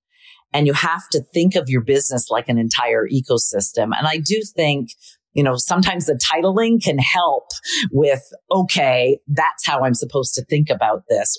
[0.52, 3.92] and you have to think of your business like an entire ecosystem.
[3.98, 4.90] And I do think
[5.34, 7.50] you know, sometimes the titling can help
[7.92, 11.38] with, okay, that's how I'm supposed to think about this.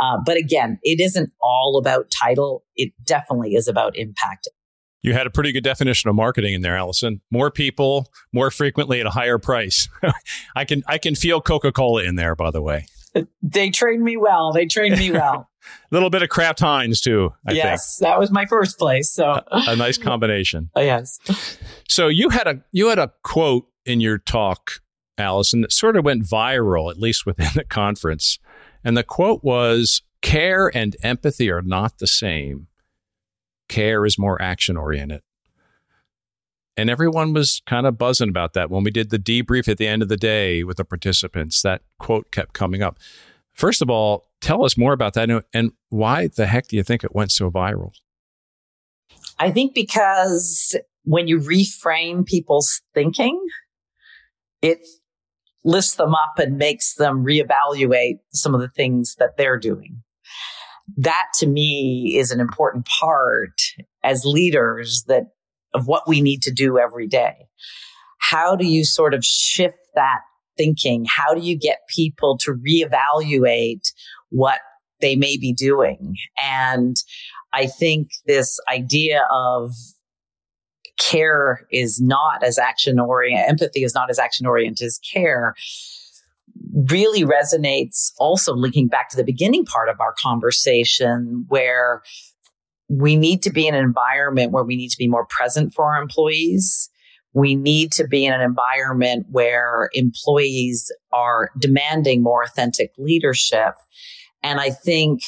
[0.00, 2.64] Uh, but again, it isn't all about title.
[2.76, 4.48] It definitely is about impact.
[5.02, 7.22] You had a pretty good definition of marketing in there, Alison.
[7.30, 9.88] More people, more frequently at a higher price.
[10.56, 12.86] I can I can feel Coca-Cola in there, by the way.
[13.42, 14.52] They trained me well.
[14.52, 15.48] They trained me well.
[15.62, 17.32] A little bit of Kraft Heinz too.
[17.46, 18.08] I yes, think.
[18.08, 19.10] that was my first place.
[19.10, 20.70] So a, a nice combination.
[20.74, 21.18] Oh, yes.
[21.88, 24.80] So you had a you had a quote in your talk,
[25.18, 28.38] Alison, that sort of went viral, at least within the conference,
[28.84, 32.68] and the quote was, "Care and empathy are not the same.
[33.68, 35.22] Care is more action oriented."
[36.80, 39.86] And everyone was kind of buzzing about that when we did the debrief at the
[39.86, 41.60] end of the day with the participants.
[41.60, 42.98] That quote kept coming up.
[43.52, 47.04] First of all, tell us more about that and why the heck do you think
[47.04, 47.90] it went so viral?
[49.38, 53.38] I think because when you reframe people's thinking,
[54.62, 54.78] it
[55.62, 60.02] lifts them up and makes them reevaluate some of the things that they're doing.
[60.96, 63.60] That to me is an important part
[64.02, 65.24] as leaders that
[65.74, 67.46] of what we need to do every day.
[68.18, 70.20] How do you sort of shift that
[70.56, 71.06] thinking?
[71.08, 73.92] How do you get people to reevaluate
[74.30, 74.58] what
[75.00, 76.16] they may be doing?
[76.42, 76.96] And
[77.52, 79.72] I think this idea of
[80.98, 85.54] care is not as action oriented, empathy is not as action oriented as care
[86.88, 92.02] really resonates also linking back to the beginning part of our conversation where
[92.90, 95.94] we need to be in an environment where we need to be more present for
[95.94, 96.90] our employees.
[97.32, 103.74] We need to be in an environment where employees are demanding more authentic leadership.
[104.42, 105.22] And I think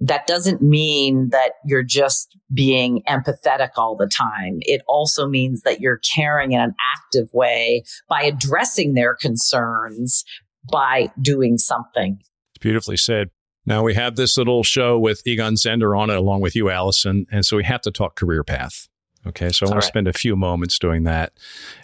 [0.00, 4.58] that doesn't mean that you're just being empathetic all the time.
[4.60, 10.24] It also means that you're caring in an active way by addressing their concerns
[10.70, 12.18] by doing something.
[12.20, 13.30] It's beautifully said.
[13.66, 17.26] Now we have this little show with Egon Zehnder on it along with you, Alison.
[17.30, 18.88] And so we have to talk career path.
[19.26, 19.50] Okay.
[19.50, 19.82] So I want right.
[19.82, 21.32] to spend a few moments doing that.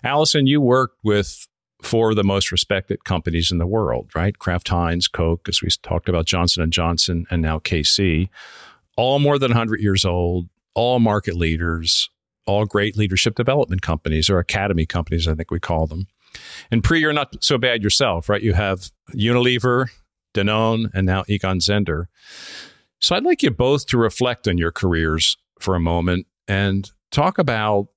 [0.05, 1.49] Alison, you worked with
[1.83, 4.39] four of the most respected companies in the world, right?
[4.39, 8.29] Kraft Heinz, Coke, as we talked about Johnson and Johnson, and now KC,
[8.97, 12.09] all more than 100 years old, all market leaders,
[12.47, 16.07] all great leadership development companies or academy companies, I think we call them.
[16.71, 18.43] And Pree, you're not so bad yourself, right?
[18.43, 19.89] You have Unilever,
[20.35, 22.07] Danone, and now Egon Zehnder.
[23.01, 27.39] So I'd like you both to reflect on your careers for a moment and talk
[27.39, 27.89] about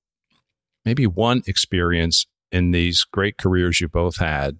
[0.84, 4.58] maybe one experience in these great careers you both had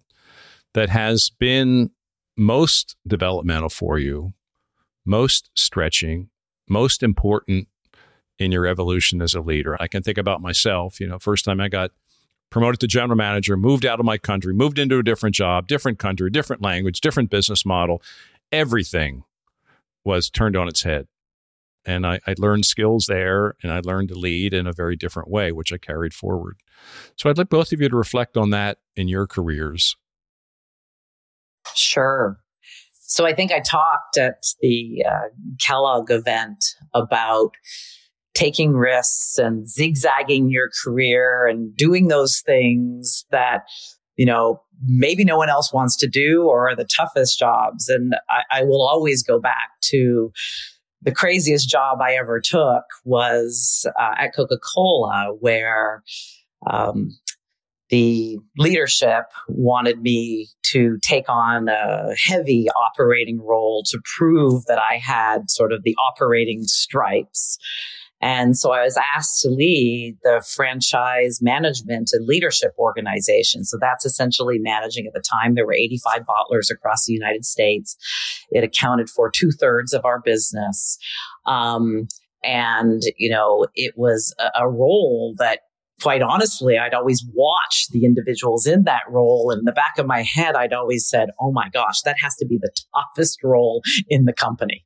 [0.74, 1.90] that has been
[2.36, 4.34] most developmental for you,
[5.04, 6.28] most stretching,
[6.68, 7.68] most important
[8.38, 9.76] in your evolution as a leader.
[9.80, 11.92] I can think about myself, you know, first time I got
[12.50, 15.98] promoted to general manager, moved out of my country, moved into a different job, different
[15.98, 18.02] country, different language, different business model.
[18.52, 19.24] Everything
[20.04, 21.08] was turned on its head.
[21.84, 25.30] And I, I, learned skills there and I learned to lead in a very different
[25.30, 26.56] way, which I carried forward.
[27.16, 29.96] So I'd like both of you to reflect on that in your careers.
[31.74, 32.40] Sure.
[32.92, 35.28] So I think I talked at the uh,
[35.60, 37.52] Kellogg event about
[38.36, 43.62] taking risks and zigzagging your career and doing those things that,
[44.16, 47.88] you know, maybe no one else wants to do or are the toughest jobs.
[47.88, 50.30] And I, I will always go back to
[51.00, 56.02] the craziest job I ever took was uh, at Coca Cola, where
[56.70, 57.16] um,
[57.88, 64.98] the leadership wanted me to take on a heavy operating role to prove that I
[64.98, 67.58] had sort of the operating stripes.
[68.20, 73.64] And so I was asked to lead the franchise management and leadership organization.
[73.64, 75.54] So that's essentially managing at the time.
[75.54, 77.96] There were 85 bottlers across the United States.
[78.50, 80.98] It accounted for two thirds of our business.
[81.44, 82.08] Um,
[82.42, 85.60] and, you know, it was a, a role that
[86.02, 89.50] quite honestly, I'd always watched the individuals in that role.
[89.50, 92.34] And in the back of my head, I'd always said, Oh my gosh, that has
[92.36, 94.84] to be the toughest role in the company.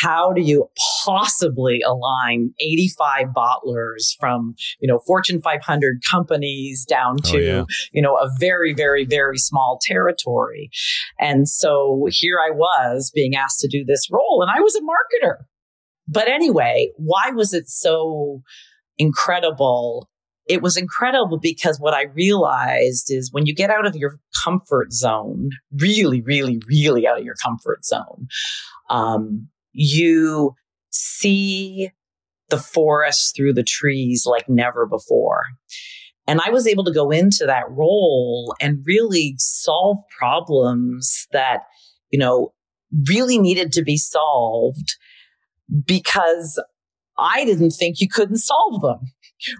[0.00, 0.68] How do you
[1.04, 7.64] possibly align 85 bottlers from, you know, Fortune 500 companies down oh, to, oh, yeah.
[7.92, 10.70] you know, a very, very, very small territory.
[11.18, 14.80] And so here I was being asked to do this role and I was a
[14.80, 15.44] marketer.
[16.08, 18.42] But anyway, why was it so
[18.98, 20.08] incredible
[20.48, 24.92] it was incredible because what I realized is when you get out of your comfort
[24.92, 28.26] zone, really, really, really out of your comfort zone,
[28.90, 30.54] um, you
[30.90, 31.90] see
[32.50, 35.44] the forest through the trees like never before.
[36.26, 41.62] And I was able to go into that role and really solve problems that,
[42.10, 42.52] you know,
[43.08, 44.96] really needed to be solved
[45.84, 46.62] because
[47.18, 49.00] I didn't think you couldn't solve them.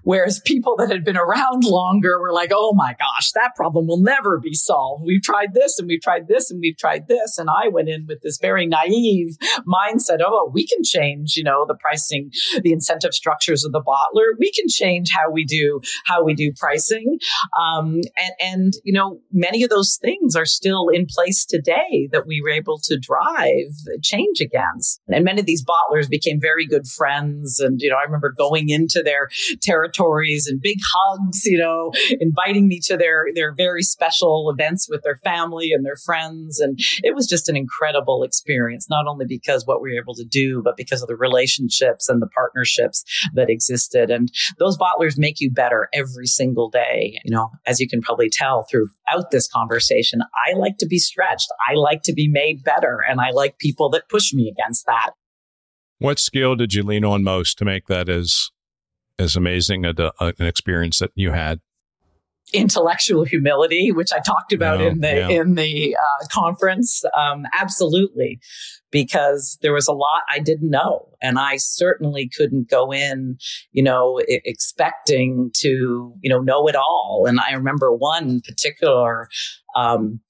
[0.02, 4.00] Whereas people that had been around longer were like, oh my gosh, that problem will
[4.00, 5.04] never be solved.
[5.04, 7.38] We've tried this and we've tried this and we've tried this.
[7.38, 11.64] And I went in with this very naive mindset oh, we can change, you know,
[11.66, 12.30] the pricing,
[12.62, 14.34] the incentive structures of the bottler.
[14.38, 17.18] We can change how we do, how we do pricing.
[17.60, 22.26] Um, and, and, you know, many of those things are still in place today that
[22.26, 23.72] we were able to drive
[24.02, 25.00] change against.
[25.08, 27.58] And many of these bottlers became very good friends.
[27.58, 29.28] And, you know, I remember going into their
[29.72, 35.02] territories and big hugs, you know, inviting me to their, their very special events with
[35.02, 36.60] their family and their friends.
[36.60, 40.24] And it was just an incredible experience, not only because what we were able to
[40.24, 43.04] do, but because of the relationships and the partnerships
[43.34, 44.10] that existed.
[44.10, 47.18] And those bottlers make you better every single day.
[47.24, 51.48] You know, as you can probably tell throughout this conversation, I like to be stretched.
[51.68, 53.00] I like to be made better.
[53.08, 55.12] And I like people that push me against that.
[55.98, 58.50] What skill did you lean on most to make that as
[59.22, 61.60] as amazing a, a, an experience that you had?
[62.52, 65.28] Intellectual humility, which I talked about in the yeah.
[65.28, 68.40] in the uh, conference, um, absolutely,
[68.90, 73.38] because there was a lot I didn't know, and I certainly couldn't go in,
[73.70, 77.24] you know, I- expecting to, you know, know it all.
[77.26, 79.28] And I remember one particular
[79.74, 80.20] um,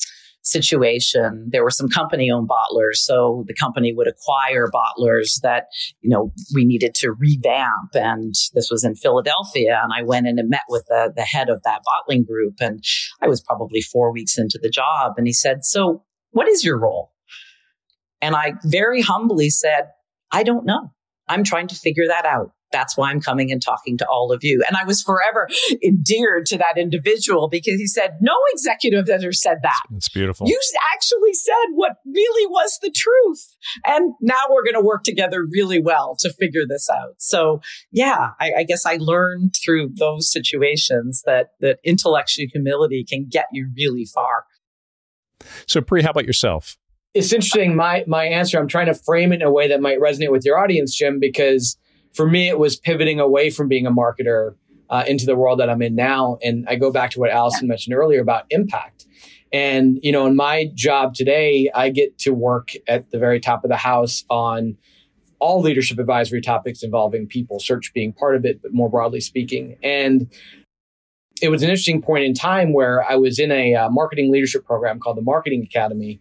[0.43, 2.97] situation, there were some company owned bottlers.
[2.97, 5.67] So the company would acquire bottlers that,
[6.01, 7.95] you know, we needed to revamp.
[7.95, 9.81] And this was in Philadelphia.
[9.83, 12.55] And I went in and met with the, the head of that bottling group.
[12.61, 12.83] And
[13.21, 15.15] I was probably four weeks into the job.
[15.17, 17.13] And he said, So what is your role?
[18.21, 19.89] And I very humbly said,
[20.31, 20.93] I don't know.
[21.29, 24.43] I'm trying to figure that out that's why I'm coming and talking to all of
[24.43, 24.63] you.
[24.67, 25.49] And I was forever
[25.83, 29.81] endeared to that individual because he said, no executive ever said that.
[29.95, 30.49] It's beautiful.
[30.49, 30.59] You
[30.95, 33.57] actually said what really was the truth.
[33.87, 37.17] And now we're going to work together really well to figure this out.
[37.19, 37.61] So
[37.91, 43.47] yeah, I, I guess I learned through those situations that, that intellectual humility can get
[43.53, 44.45] you really far.
[45.67, 46.77] So Pree, how about yourself?
[47.15, 47.77] It's interesting.
[47.77, 48.59] My my answer.
[48.59, 51.21] I'm trying to frame it in a way that might resonate with your audience, Jim,
[51.21, 51.77] because
[52.13, 54.55] for me, it was pivoting away from being a marketer
[54.91, 56.39] uh, into the world that I'm in now.
[56.43, 59.07] And I go back to what Alison mentioned earlier about impact.
[59.53, 63.65] And, you know, in my job today, I get to work at the very top
[63.65, 64.77] of the house on
[65.39, 69.77] all leadership advisory topics involving people, search being part of it, but more broadly speaking.
[69.83, 70.33] And
[71.43, 74.65] it was an interesting point in time where I was in a uh, marketing leadership
[74.65, 76.21] program called the Marketing Academy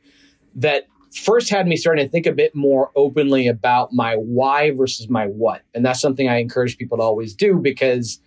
[0.55, 5.09] that first had me starting to think a bit more openly about my why versus
[5.09, 5.61] my what.
[5.73, 8.19] And that's something I encourage people to always do because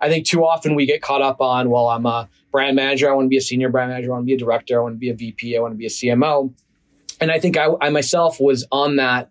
[0.00, 3.10] I think too often we get caught up on, well, I'm a brand manager.
[3.10, 4.10] I want to be a senior brand manager.
[4.10, 4.78] I want to be a director.
[4.78, 5.56] I want to be a VP.
[5.56, 6.52] I want to be a CMO.
[7.20, 9.30] And I think I, I myself was on that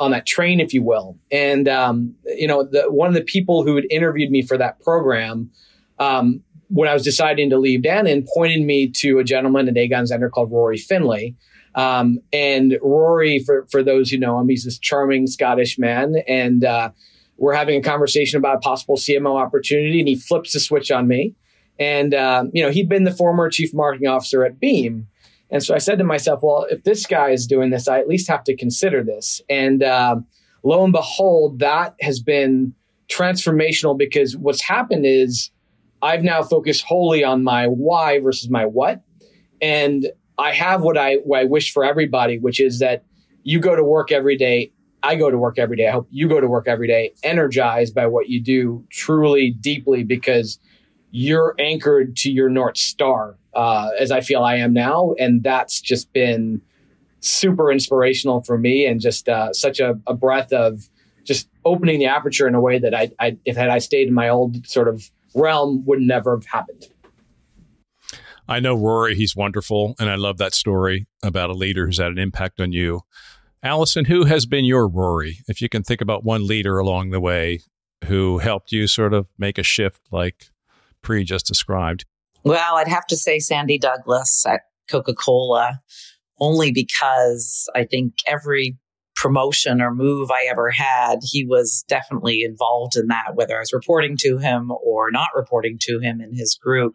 [0.00, 1.18] on that train, if you will.
[1.30, 4.80] And um, you know, the, one of the people who had interviewed me for that
[4.80, 5.50] program,
[5.98, 10.04] um, when I was deciding to leave Dannon, pointed me to a gentleman at Egon
[10.04, 11.34] Zehnder called Rory Finlay,
[11.74, 16.16] um, and Rory, for, for those who know him, he's this charming Scottish man.
[16.26, 16.90] And uh,
[17.36, 21.06] we're having a conversation about a possible CMO opportunity, and he flips the switch on
[21.06, 21.34] me.
[21.78, 25.06] And, uh, you know, he'd been the former chief marketing officer at Beam.
[25.50, 28.08] And so I said to myself, well, if this guy is doing this, I at
[28.08, 29.40] least have to consider this.
[29.48, 30.16] And uh,
[30.62, 32.74] lo and behold, that has been
[33.08, 35.50] transformational because what's happened is
[36.02, 39.02] I've now focused wholly on my why versus my what.
[39.60, 40.06] And
[40.40, 43.04] I have what I what I wish for everybody, which is that
[43.42, 44.72] you go to work every day.
[45.02, 45.88] I go to work every day.
[45.88, 50.02] I hope you go to work every day, energized by what you do, truly deeply,
[50.02, 50.58] because
[51.10, 55.80] you're anchored to your north star, uh, as I feel I am now, and that's
[55.80, 56.62] just been
[57.20, 60.88] super inspirational for me, and just uh, such a, a breath of
[61.24, 64.14] just opening the aperture in a way that I, I, if had I stayed in
[64.14, 66.88] my old sort of realm, would never have happened.
[68.50, 69.94] I know Rory, he's wonderful.
[70.00, 73.02] And I love that story about a leader who's had an impact on you.
[73.62, 75.38] Alison, who has been your Rory?
[75.46, 77.60] If you can think about one leader along the way
[78.06, 80.46] who helped you sort of make a shift like
[81.00, 82.06] Pree just described.
[82.42, 85.80] Well, I'd have to say Sandy Douglas at Coca Cola,
[86.40, 88.76] only because I think every
[89.16, 93.72] promotion or move I ever had, he was definitely involved in that, whether I was
[93.72, 96.94] reporting to him or not reporting to him in his group.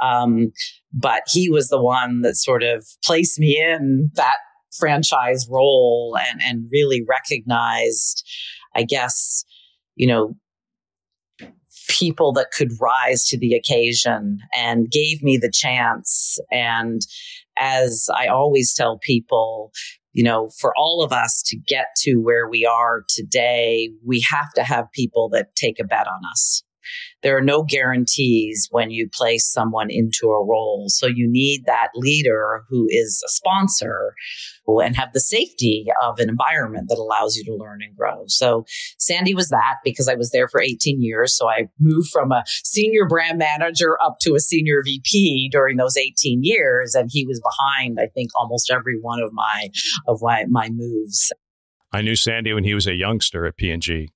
[0.00, 0.52] Um,
[0.92, 4.36] but he was the one that sort of placed me in that
[4.78, 8.24] franchise role and, and really recognized,
[8.74, 9.44] I guess,
[9.96, 10.34] you know,
[11.88, 16.38] people that could rise to the occasion and gave me the chance.
[16.50, 17.00] And
[17.58, 19.72] as I always tell people,
[20.12, 24.52] you know, for all of us to get to where we are today, we have
[24.54, 26.62] to have people that take a bet on us.
[27.22, 30.86] There are no guarantees when you place someone into a role.
[30.88, 34.14] So you need that leader who is a sponsor
[34.66, 38.24] and have the safety of an environment that allows you to learn and grow.
[38.26, 38.64] So
[38.98, 41.36] Sandy was that because I was there for 18 years.
[41.36, 45.96] So I moved from a senior brand manager up to a senior VP during those
[45.96, 46.94] 18 years.
[46.94, 49.68] And he was behind, I think, almost every one of my,
[50.06, 51.32] of my, my moves.
[51.92, 54.10] I knew Sandy when he was a youngster at P&G.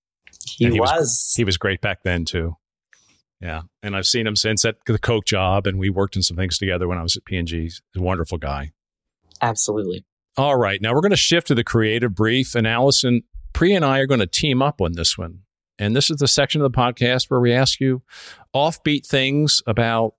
[0.46, 0.90] He, he was.
[0.90, 1.34] was.
[1.36, 2.56] He was great back then too.
[3.40, 6.36] Yeah, and I've seen him since at the Coke job, and we worked on some
[6.36, 7.62] things together when I was at P&G.
[7.62, 8.72] He's a wonderful guy.
[9.42, 10.04] Absolutely.
[10.36, 13.22] All right, now we're going to shift to the creative brief, and Alison,
[13.52, 15.40] Pree and I are going to team up on this one.
[15.78, 18.02] And this is the section of the podcast where we ask you
[18.54, 20.14] offbeat things about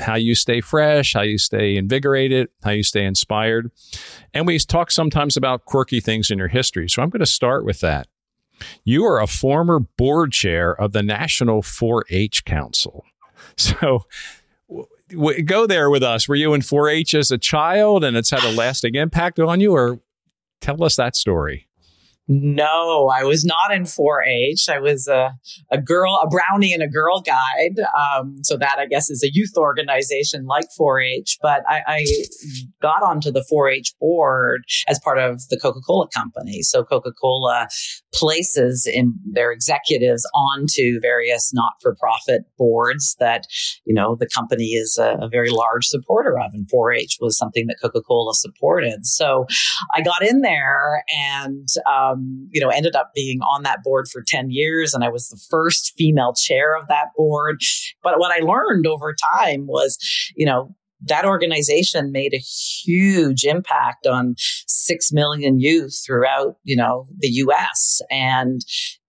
[0.00, 3.70] how you stay fresh, how you stay invigorated, how you stay inspired.
[4.32, 6.88] And we talk sometimes about quirky things in your history.
[6.88, 8.08] So I'm going to start with that.
[8.84, 13.04] You are a former board chair of the National 4 H Council.
[13.56, 14.06] So
[15.10, 16.26] w- go there with us.
[16.26, 19.60] Were you in 4 H as a child and it's had a lasting impact on
[19.60, 20.00] you, or
[20.60, 21.68] tell us that story?
[22.26, 24.68] No, I was not in 4-H.
[24.70, 25.34] I was a,
[25.70, 27.78] a girl, a brownie and a girl guide.
[27.98, 31.38] Um, so that I guess is a youth organization like 4-H.
[31.42, 32.06] But I, I
[32.80, 36.62] got onto the 4-H board as part of the Coca-Cola company.
[36.62, 37.68] So Coca-Cola
[38.14, 43.46] places in their executives onto various not-for-profit boards that
[43.84, 46.52] you know the company is a, a very large supporter of.
[46.54, 49.04] And 4-H was something that Coca-Cola supported.
[49.04, 49.46] So
[49.94, 51.68] I got in there and.
[51.92, 55.28] Um, you know, ended up being on that board for 10 years and I was
[55.28, 57.60] the first female chair of that board.
[58.02, 59.98] But what I learned over time was,
[60.36, 60.74] you know,
[61.06, 68.00] that organization made a huge impact on 6 million youth throughout, you know, the US
[68.10, 68.60] and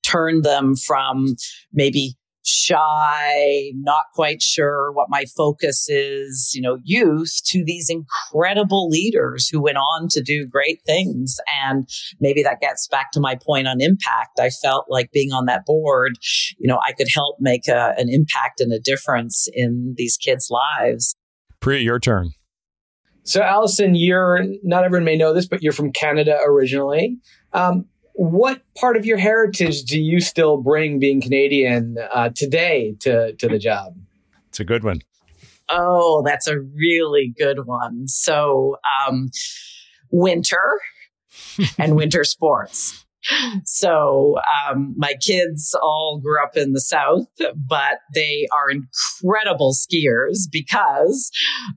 [0.04, 1.36] turned them from
[1.74, 2.16] maybe
[2.46, 9.50] shy, not quite sure what my focus is, you know, youth to these incredible leaders
[9.50, 11.38] who went on to do great things.
[11.64, 11.90] And
[12.20, 14.40] maybe that gets back to my point on impact.
[14.40, 16.14] I felt like being on that board,
[16.60, 20.50] you know, I could help make a, an impact and a difference in these kids'
[20.52, 21.16] lives.
[21.66, 22.30] Pree, your turn.
[23.24, 27.18] So, Alison, you're not everyone may know this, but you're from Canada originally.
[27.54, 33.34] Um, what part of your heritage do you still bring being Canadian uh, today to,
[33.34, 33.96] to the job?
[34.50, 35.02] It's a good one.
[35.68, 38.08] Oh, that's a really good one.
[38.10, 39.32] So, um,
[40.12, 40.80] winter
[41.80, 43.05] and winter sports.
[43.64, 44.36] So
[44.70, 51.32] um, my kids all grew up in the South, but they are incredible skiers because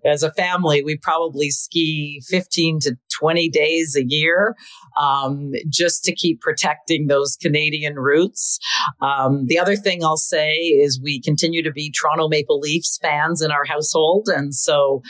[0.05, 4.55] as a family, we probably ski 15 to 20 days a year
[4.99, 8.59] um, just to keep protecting those Canadian roots.
[9.01, 13.42] Um, the other thing I'll say is we continue to be Toronto Maple Leafs fans
[13.42, 14.28] in our household.
[14.28, 15.03] And so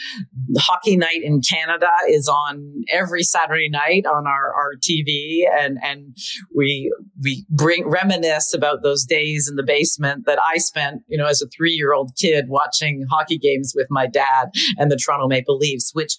[0.59, 5.43] hockey night in Canada is on every Saturday night on our, our TV.
[5.59, 6.17] And, and
[6.55, 11.27] we, we bring reminisce about those days in the basement that I spent, you know,
[11.27, 15.29] as a three year old kid watching hockey games with my dad and the Toronto
[15.29, 16.17] Maple Leafs, which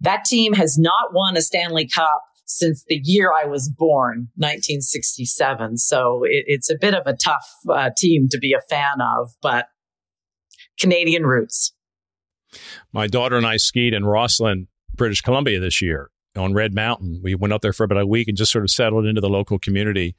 [0.00, 5.78] that team has not won a Stanley Cup since the year I was born, 1967.
[5.78, 9.30] So it, it's a bit of a tough uh, team to be a fan of,
[9.40, 9.66] but
[10.78, 11.72] Canadian roots.
[12.92, 17.20] My daughter and I skied in Rossland, British Columbia this year on Red Mountain.
[17.22, 19.28] We went up there for about a week and just sort of settled into the
[19.28, 20.14] local community.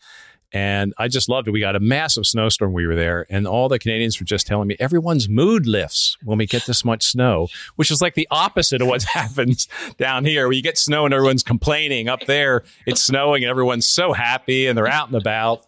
[0.52, 1.52] And I just loved it.
[1.52, 2.74] We got a massive snowstorm.
[2.74, 6.38] We were there, and all the Canadians were just telling me everyone's mood lifts when
[6.38, 10.46] we get this much snow, which is like the opposite of what happens down here.
[10.46, 12.08] Where you get snow and everyone's complaining.
[12.08, 15.66] Up there, it's snowing and everyone's so happy and they're out and about.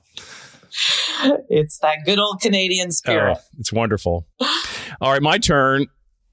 [1.49, 3.37] It's that good old Canadian spirit.
[3.39, 4.27] Oh, it's wonderful.
[5.01, 5.87] All right, my turn.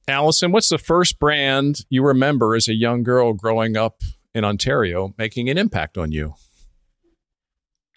[0.09, 4.01] Alison, what's the first brand you remember as a young girl growing up
[4.35, 6.35] in Ontario making an impact on you?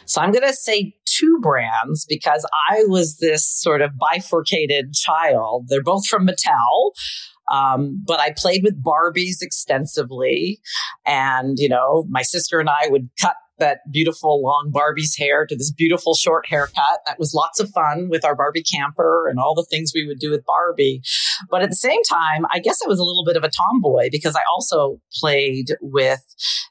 [0.05, 5.65] So I'm going to say two brands because I was this sort of bifurcated child.
[5.67, 6.91] They're both from Mattel.
[7.51, 10.59] Um, but I played with Barbies extensively.
[11.05, 15.55] And, you know, my sister and I would cut that beautiful long Barbie's hair to
[15.55, 16.99] this beautiful short haircut.
[17.05, 20.19] That was lots of fun with our Barbie camper and all the things we would
[20.19, 21.01] do with Barbie.
[21.49, 24.09] But at the same time, I guess I was a little bit of a tomboy
[24.11, 26.21] because I also played with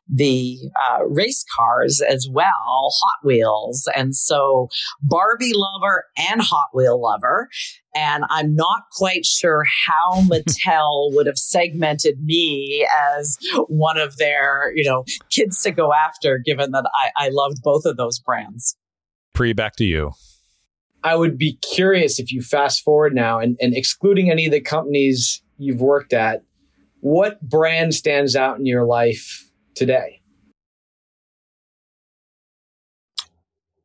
[0.08, 0.58] the
[0.88, 3.88] uh, race cars as well, Hot Wheels.
[3.94, 4.68] And so
[5.02, 7.48] Barbie lover and Hot Wheel lover.
[7.94, 12.86] And I'm not quite sure how Mattel would have segmented me
[13.16, 13.38] as
[13.68, 17.84] one of their, you know, kids to go after, given that I, I loved both
[17.84, 18.76] of those brands.
[19.32, 20.12] Pree, back to you.
[21.02, 24.60] I would be curious if you fast forward now and, and excluding any of the
[24.60, 26.42] companies you've worked at,
[27.00, 30.22] what brand stands out in your life today?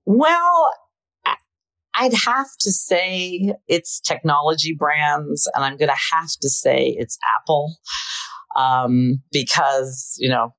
[0.06, 0.72] Well,
[2.00, 7.18] I'd have to say it's technology brands, and I'm going to have to say it's
[7.38, 7.76] Apple
[8.56, 10.54] um, because, you know,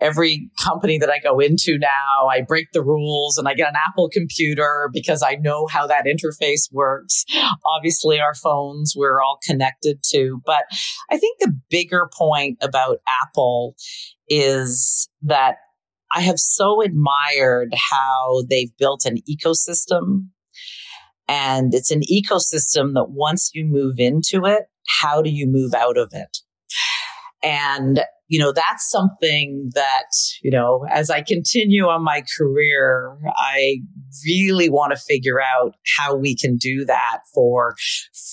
[0.00, 3.74] every company that I go into now, I break the rules and I get an
[3.76, 7.24] Apple computer because I know how that interface works.
[7.76, 10.40] Obviously, our phones we're all connected to.
[10.44, 10.64] But
[11.10, 13.76] I think the bigger point about Apple
[14.28, 15.56] is that
[16.12, 20.28] I have so admired how they've built an ecosystem
[21.30, 24.64] and it's an ecosystem that once you move into it,
[25.00, 26.38] how do you move out of it?
[27.40, 30.10] And, you know, that's something that,
[30.42, 33.76] you know, as I continue on my career, I
[34.26, 37.76] really want to figure out how we can do that for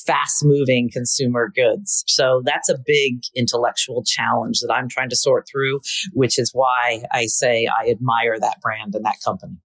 [0.08, 2.04] fast moving consumer goods.
[2.08, 5.82] So that's a big intellectual challenge that I'm trying to sort through,
[6.14, 9.58] which is why I say I admire that brand and that company.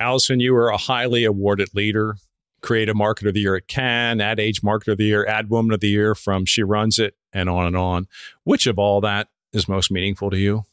[0.00, 2.14] Alison, you are a highly awarded leader
[2.60, 5.72] creative marketer of the year at Cannes, ad age marketer of the year, ad woman
[5.72, 8.06] of the year from She Runs It, and on and on.
[8.44, 10.64] Which of all that is most meaningful to you?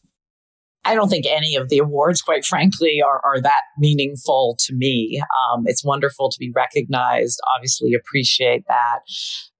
[0.88, 5.19] I don't think any of the awards, quite frankly, are, are that meaningful to me.
[5.19, 8.99] Um, it's wonderful to be recognized, obviously, appreciate that.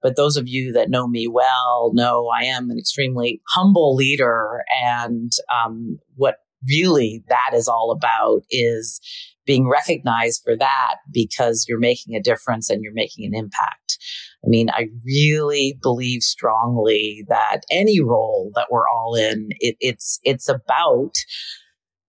[0.00, 4.62] But those of you that know me well know I am an extremely humble leader.
[4.80, 6.36] And um, what
[6.68, 9.00] really that is all about is
[9.46, 13.98] being recognized for that because you're making a difference and you're making an impact.
[14.44, 20.20] I mean, I really believe strongly that any role that we're all in, it, it's,
[20.24, 21.12] it's about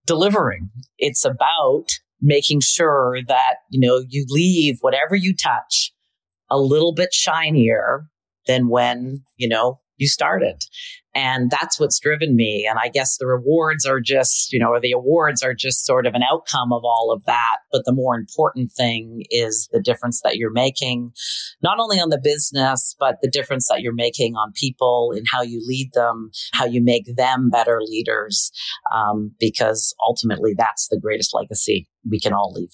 [0.05, 0.69] delivering.
[0.97, 1.85] It's about
[2.21, 5.93] making sure that, you know, you leave whatever you touch
[6.49, 8.07] a little bit shinier
[8.47, 10.63] than when, you know, you started.
[11.17, 12.67] And that's what's driven me.
[12.69, 16.05] And I guess the rewards are just, you know, or the awards are just sort
[16.05, 17.57] of an outcome of all of that.
[17.71, 21.13] But the more important thing is the difference that you're making,
[21.63, 25.41] not only on the business, but the difference that you're making on people in how
[25.41, 28.51] you lead them, how you make them better leaders.
[28.93, 32.69] Um, because ultimately that's the greatest legacy we can all leave.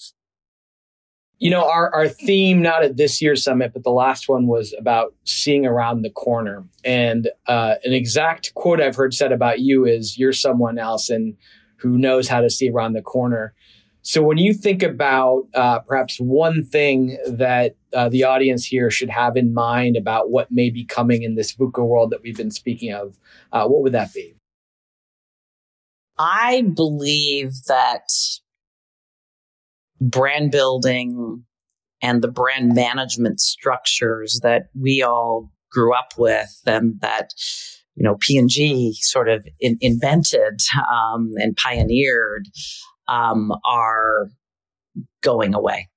[1.44, 4.74] You know, our, our theme, not at this year's summit, but the last one was
[4.78, 6.64] about seeing around the corner.
[6.86, 11.36] And uh, an exact quote I've heard said about you is you're someone, Alison,
[11.76, 13.52] who knows how to see around the corner.
[14.00, 19.10] So when you think about uh, perhaps one thing that uh, the audience here should
[19.10, 22.52] have in mind about what may be coming in this VUCA world that we've been
[22.52, 23.18] speaking of,
[23.52, 24.34] uh, what would that be?
[26.16, 28.08] I believe that
[30.10, 31.44] brand building
[32.02, 37.30] and the brand management structures that we all grew up with and that
[37.94, 40.60] you know P&G sort of in, invented
[40.92, 42.46] um, and pioneered
[43.08, 44.28] um, are
[45.22, 45.88] going away.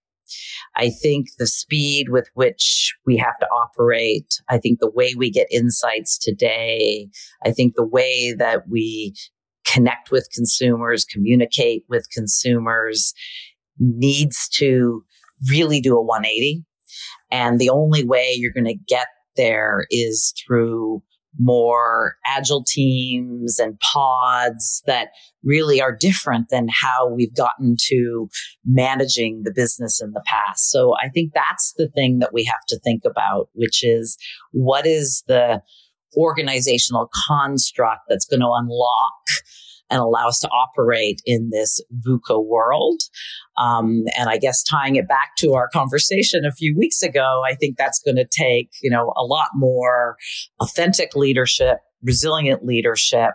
[0.75, 5.31] I think the speed with which we have to operate, I think the way we
[5.31, 7.07] get insights today,
[7.45, 9.15] I think the way that we
[9.65, 13.13] connect with consumers, communicate with consumers
[13.80, 15.03] needs to
[15.49, 16.63] really do a 180.
[17.32, 21.03] And the only way you're going to get there is through
[21.39, 25.09] more agile teams and pods that
[25.43, 28.28] really are different than how we've gotten to
[28.65, 30.71] managing the business in the past.
[30.71, 34.17] So I think that's the thing that we have to think about, which is
[34.51, 35.61] what is the
[36.15, 39.13] organizational construct that's going to unlock
[39.89, 43.01] and allow us to operate in this VUCA world.
[43.57, 47.55] Um, and I guess tying it back to our conversation a few weeks ago, I
[47.55, 50.17] think that's going to take, you know, a lot more
[50.59, 53.31] authentic leadership, resilient leadership,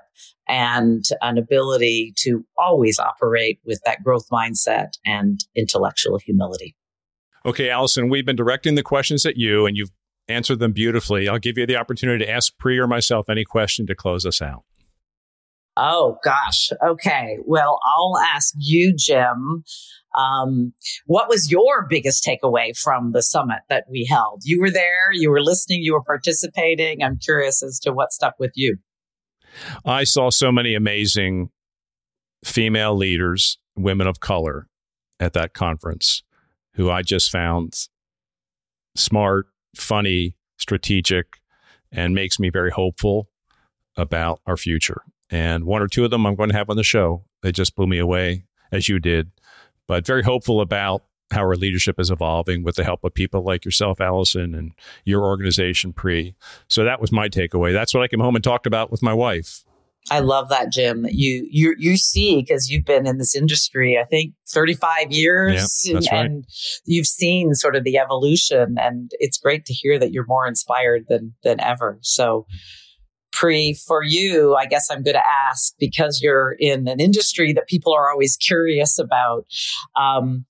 [0.49, 6.77] and an ability to always operate with that growth mindset and intellectual humility.
[7.45, 9.91] Okay, Alison, we've been directing the questions at you and you've
[10.29, 11.29] answered them beautifully.
[11.29, 14.41] I'll give you the opportunity to ask Pree or myself any question to close us
[14.41, 14.63] out.
[15.77, 16.71] Oh gosh.
[16.87, 17.39] Okay.
[17.45, 19.65] Well, I'll ask you, Jim.
[20.17, 20.75] Um,
[21.07, 24.43] what was your biggest takeaway from the summit that we held?
[24.45, 27.03] You were there, you were listening, you were participating.
[27.03, 28.77] I'm curious as to what stuck with you.
[29.85, 31.51] I saw so many amazing
[32.45, 34.69] female leaders, women of color
[35.19, 36.23] at that conference
[36.75, 37.75] who I just found
[38.95, 39.47] smart,
[39.77, 41.39] funny, strategic,
[41.91, 43.29] and makes me very hopeful
[43.97, 45.03] about our future.
[45.33, 47.25] And one or two of them I'm going to have on the show.
[47.43, 49.31] They just blew me away, as you did,
[49.89, 51.03] but very hopeful about
[51.33, 54.73] how our leadership is evolving with the help of people like yourself, Alison, and
[55.05, 56.35] your organization, Pree.
[56.69, 57.73] So that was my takeaway.
[57.73, 59.65] That's what I came home and talked about with my wife.
[60.11, 61.07] I love that, Jim.
[61.09, 65.85] You you you see because you've been in this industry, I think, thirty five years,
[65.85, 66.27] yeah, and, right.
[66.27, 66.45] and
[66.85, 71.05] you've seen sort of the evolution, and it's great to hear that you're more inspired
[71.09, 71.99] than than ever.
[72.03, 72.47] So,
[73.33, 77.67] Pree, for you, I guess I'm going to ask because you're in an industry that
[77.67, 79.47] people are always curious about.
[79.97, 80.45] Um,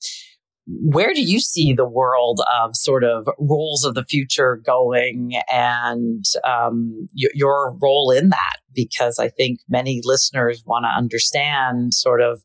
[0.67, 6.25] where do you see the world of sort of roles of the future going and
[6.45, 8.57] um, y- your role in that?
[8.73, 12.43] Because I think many listeners want to understand sort of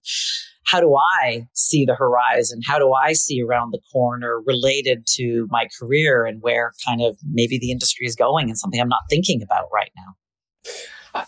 [0.65, 2.59] how do I see the horizon?
[2.65, 7.17] How do I see around the corner related to my career and where kind of
[7.23, 10.15] maybe the industry is going and something I'm not thinking about right now?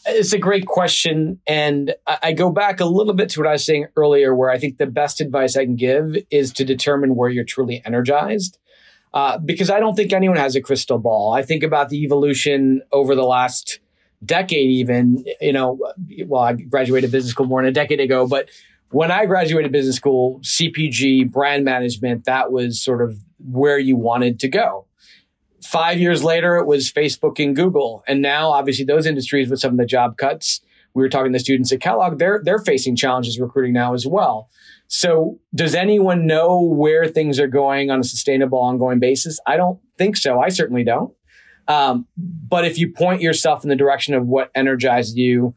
[0.05, 1.39] It's a great question.
[1.47, 4.59] And I go back a little bit to what I was saying earlier, where I
[4.59, 8.57] think the best advice I can give is to determine where you're truly energized.
[9.11, 11.33] Uh, because I don't think anyone has a crystal ball.
[11.33, 13.79] I think about the evolution over the last
[14.23, 15.79] decade, even, you know,
[16.27, 18.49] well, I graduated business school more than a decade ago, but
[18.91, 24.39] when I graduated business school, CPG, brand management, that was sort of where you wanted
[24.41, 24.85] to go.
[25.63, 28.03] Five years later, it was Facebook and Google.
[28.07, 30.61] And now, obviously, those industries with some of the job cuts,
[30.93, 34.49] we were talking to students at Kellogg, they're, they're facing challenges recruiting now as well.
[34.87, 39.39] So, does anyone know where things are going on a sustainable, ongoing basis?
[39.45, 40.39] I don't think so.
[40.39, 41.13] I certainly don't.
[41.67, 45.53] Um, but if you point yourself in the direction of what energizes you,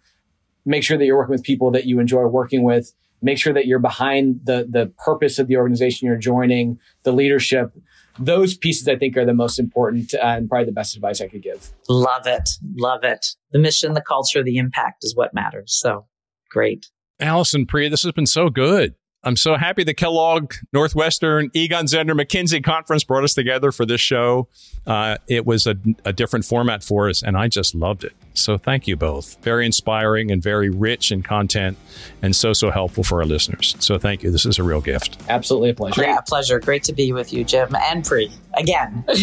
[0.67, 2.93] make sure that you're working with people that you enjoy working with.
[3.23, 7.73] Make sure that you're behind the the purpose of the organization you're joining, the leadership,
[8.19, 11.29] those pieces I think are the most important uh, and probably the best advice I
[11.29, 11.71] could give.
[11.89, 12.49] Love it.
[12.77, 13.27] Love it.
[13.53, 15.75] The mission, the culture, the impact is what matters.
[15.75, 16.07] So
[16.51, 16.87] great.
[17.21, 18.95] Alison Pree, this has been so good.
[19.25, 24.01] I'm so happy the Kellogg, Northwestern, Egon Zehnder, McKinsey conference brought us together for this
[24.01, 24.49] show.
[24.85, 28.15] Uh, it was a, a, different format for us, and I just loved it.
[28.35, 29.37] So thank you both.
[29.43, 31.79] Very inspiring and very rich in content,
[32.21, 33.77] and so so helpful for our listeners.
[33.79, 34.33] So thank you.
[34.33, 35.23] This is a real gift.
[35.29, 36.03] Absolutely a pleasure.
[36.03, 36.59] Yeah, pleasure.
[36.59, 38.33] Great to be with you, Jim and Pree.
[38.55, 39.05] Again.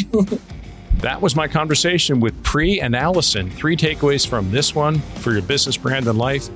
[1.00, 3.50] That was my conversation with Pree and Alison.
[3.50, 6.48] Three takeaways from this one for your business brand and life.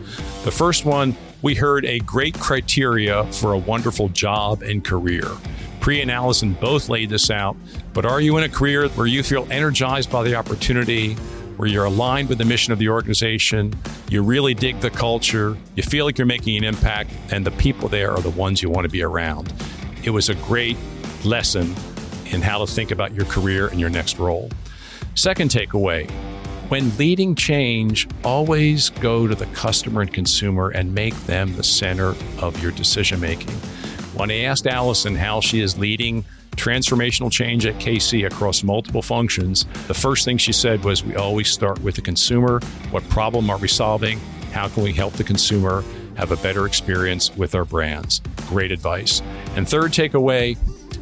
[0.43, 5.27] The first one, we heard a great criteria for a wonderful job and career.
[5.81, 7.57] Pree and Alison both laid this out,
[7.93, 11.15] but are you in a career where you feel energized by the opportunity,
[11.57, 13.73] where you're aligned with the mission of the organization,
[14.07, 17.89] you really dig the culture, you feel like you're making an impact, and the people
[17.89, 19.53] there are the ones you want to be around?
[20.05, 20.77] It was a great
[21.25, 21.75] lesson
[22.27, 24.49] in how to think about your career and your next role.
[25.13, 26.09] Second takeaway
[26.69, 32.15] when leading change, always go to the customer and consumer and make them the center
[32.39, 33.53] of your decision making.
[34.15, 36.23] When I asked Alison how she is leading
[36.55, 41.49] transformational change at KC across multiple functions, the first thing she said was We always
[41.49, 42.59] start with the consumer.
[42.91, 44.19] What problem are we solving?
[44.51, 45.83] How can we help the consumer
[46.15, 48.21] have a better experience with our brands?
[48.47, 49.21] Great advice.
[49.55, 50.57] And third takeaway,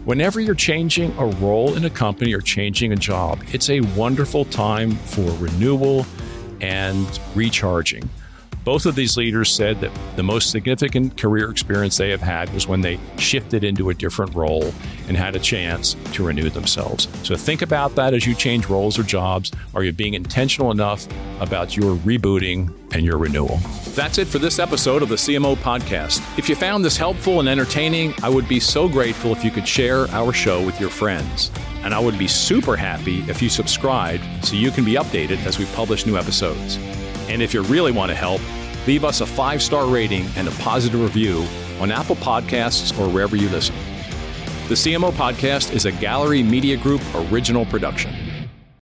[0.06, 4.46] Whenever you're changing a role in a company or changing a job, it's a wonderful
[4.46, 6.08] time for renewal
[6.60, 8.10] and recharging.
[8.64, 12.68] Both of these leaders said that the most significant career experience they have had was
[12.68, 14.72] when they shifted into a different role
[15.08, 17.08] and had a chance to renew themselves.
[17.24, 19.52] So think about that as you change roles or jobs.
[19.74, 21.08] Are you being intentional enough
[21.40, 23.60] about your rebooting and your renewal?
[23.96, 26.22] That's it for this episode of the CMO Podcast.
[26.38, 29.68] If you found this helpful and entertaining, I would be so grateful if you could
[29.68, 31.52] share our show with your friends.
[31.84, 35.58] And I would be super happy if you subscribed so you can be updated as
[35.58, 36.78] we publish new episodes.
[37.30, 38.42] And if you really want to help,
[38.88, 41.46] leave us a five star rating and a positive review
[41.80, 43.76] on Apple Podcasts or wherever you listen.
[44.68, 48.21] The CMO Podcast is a Gallery Media Group original production.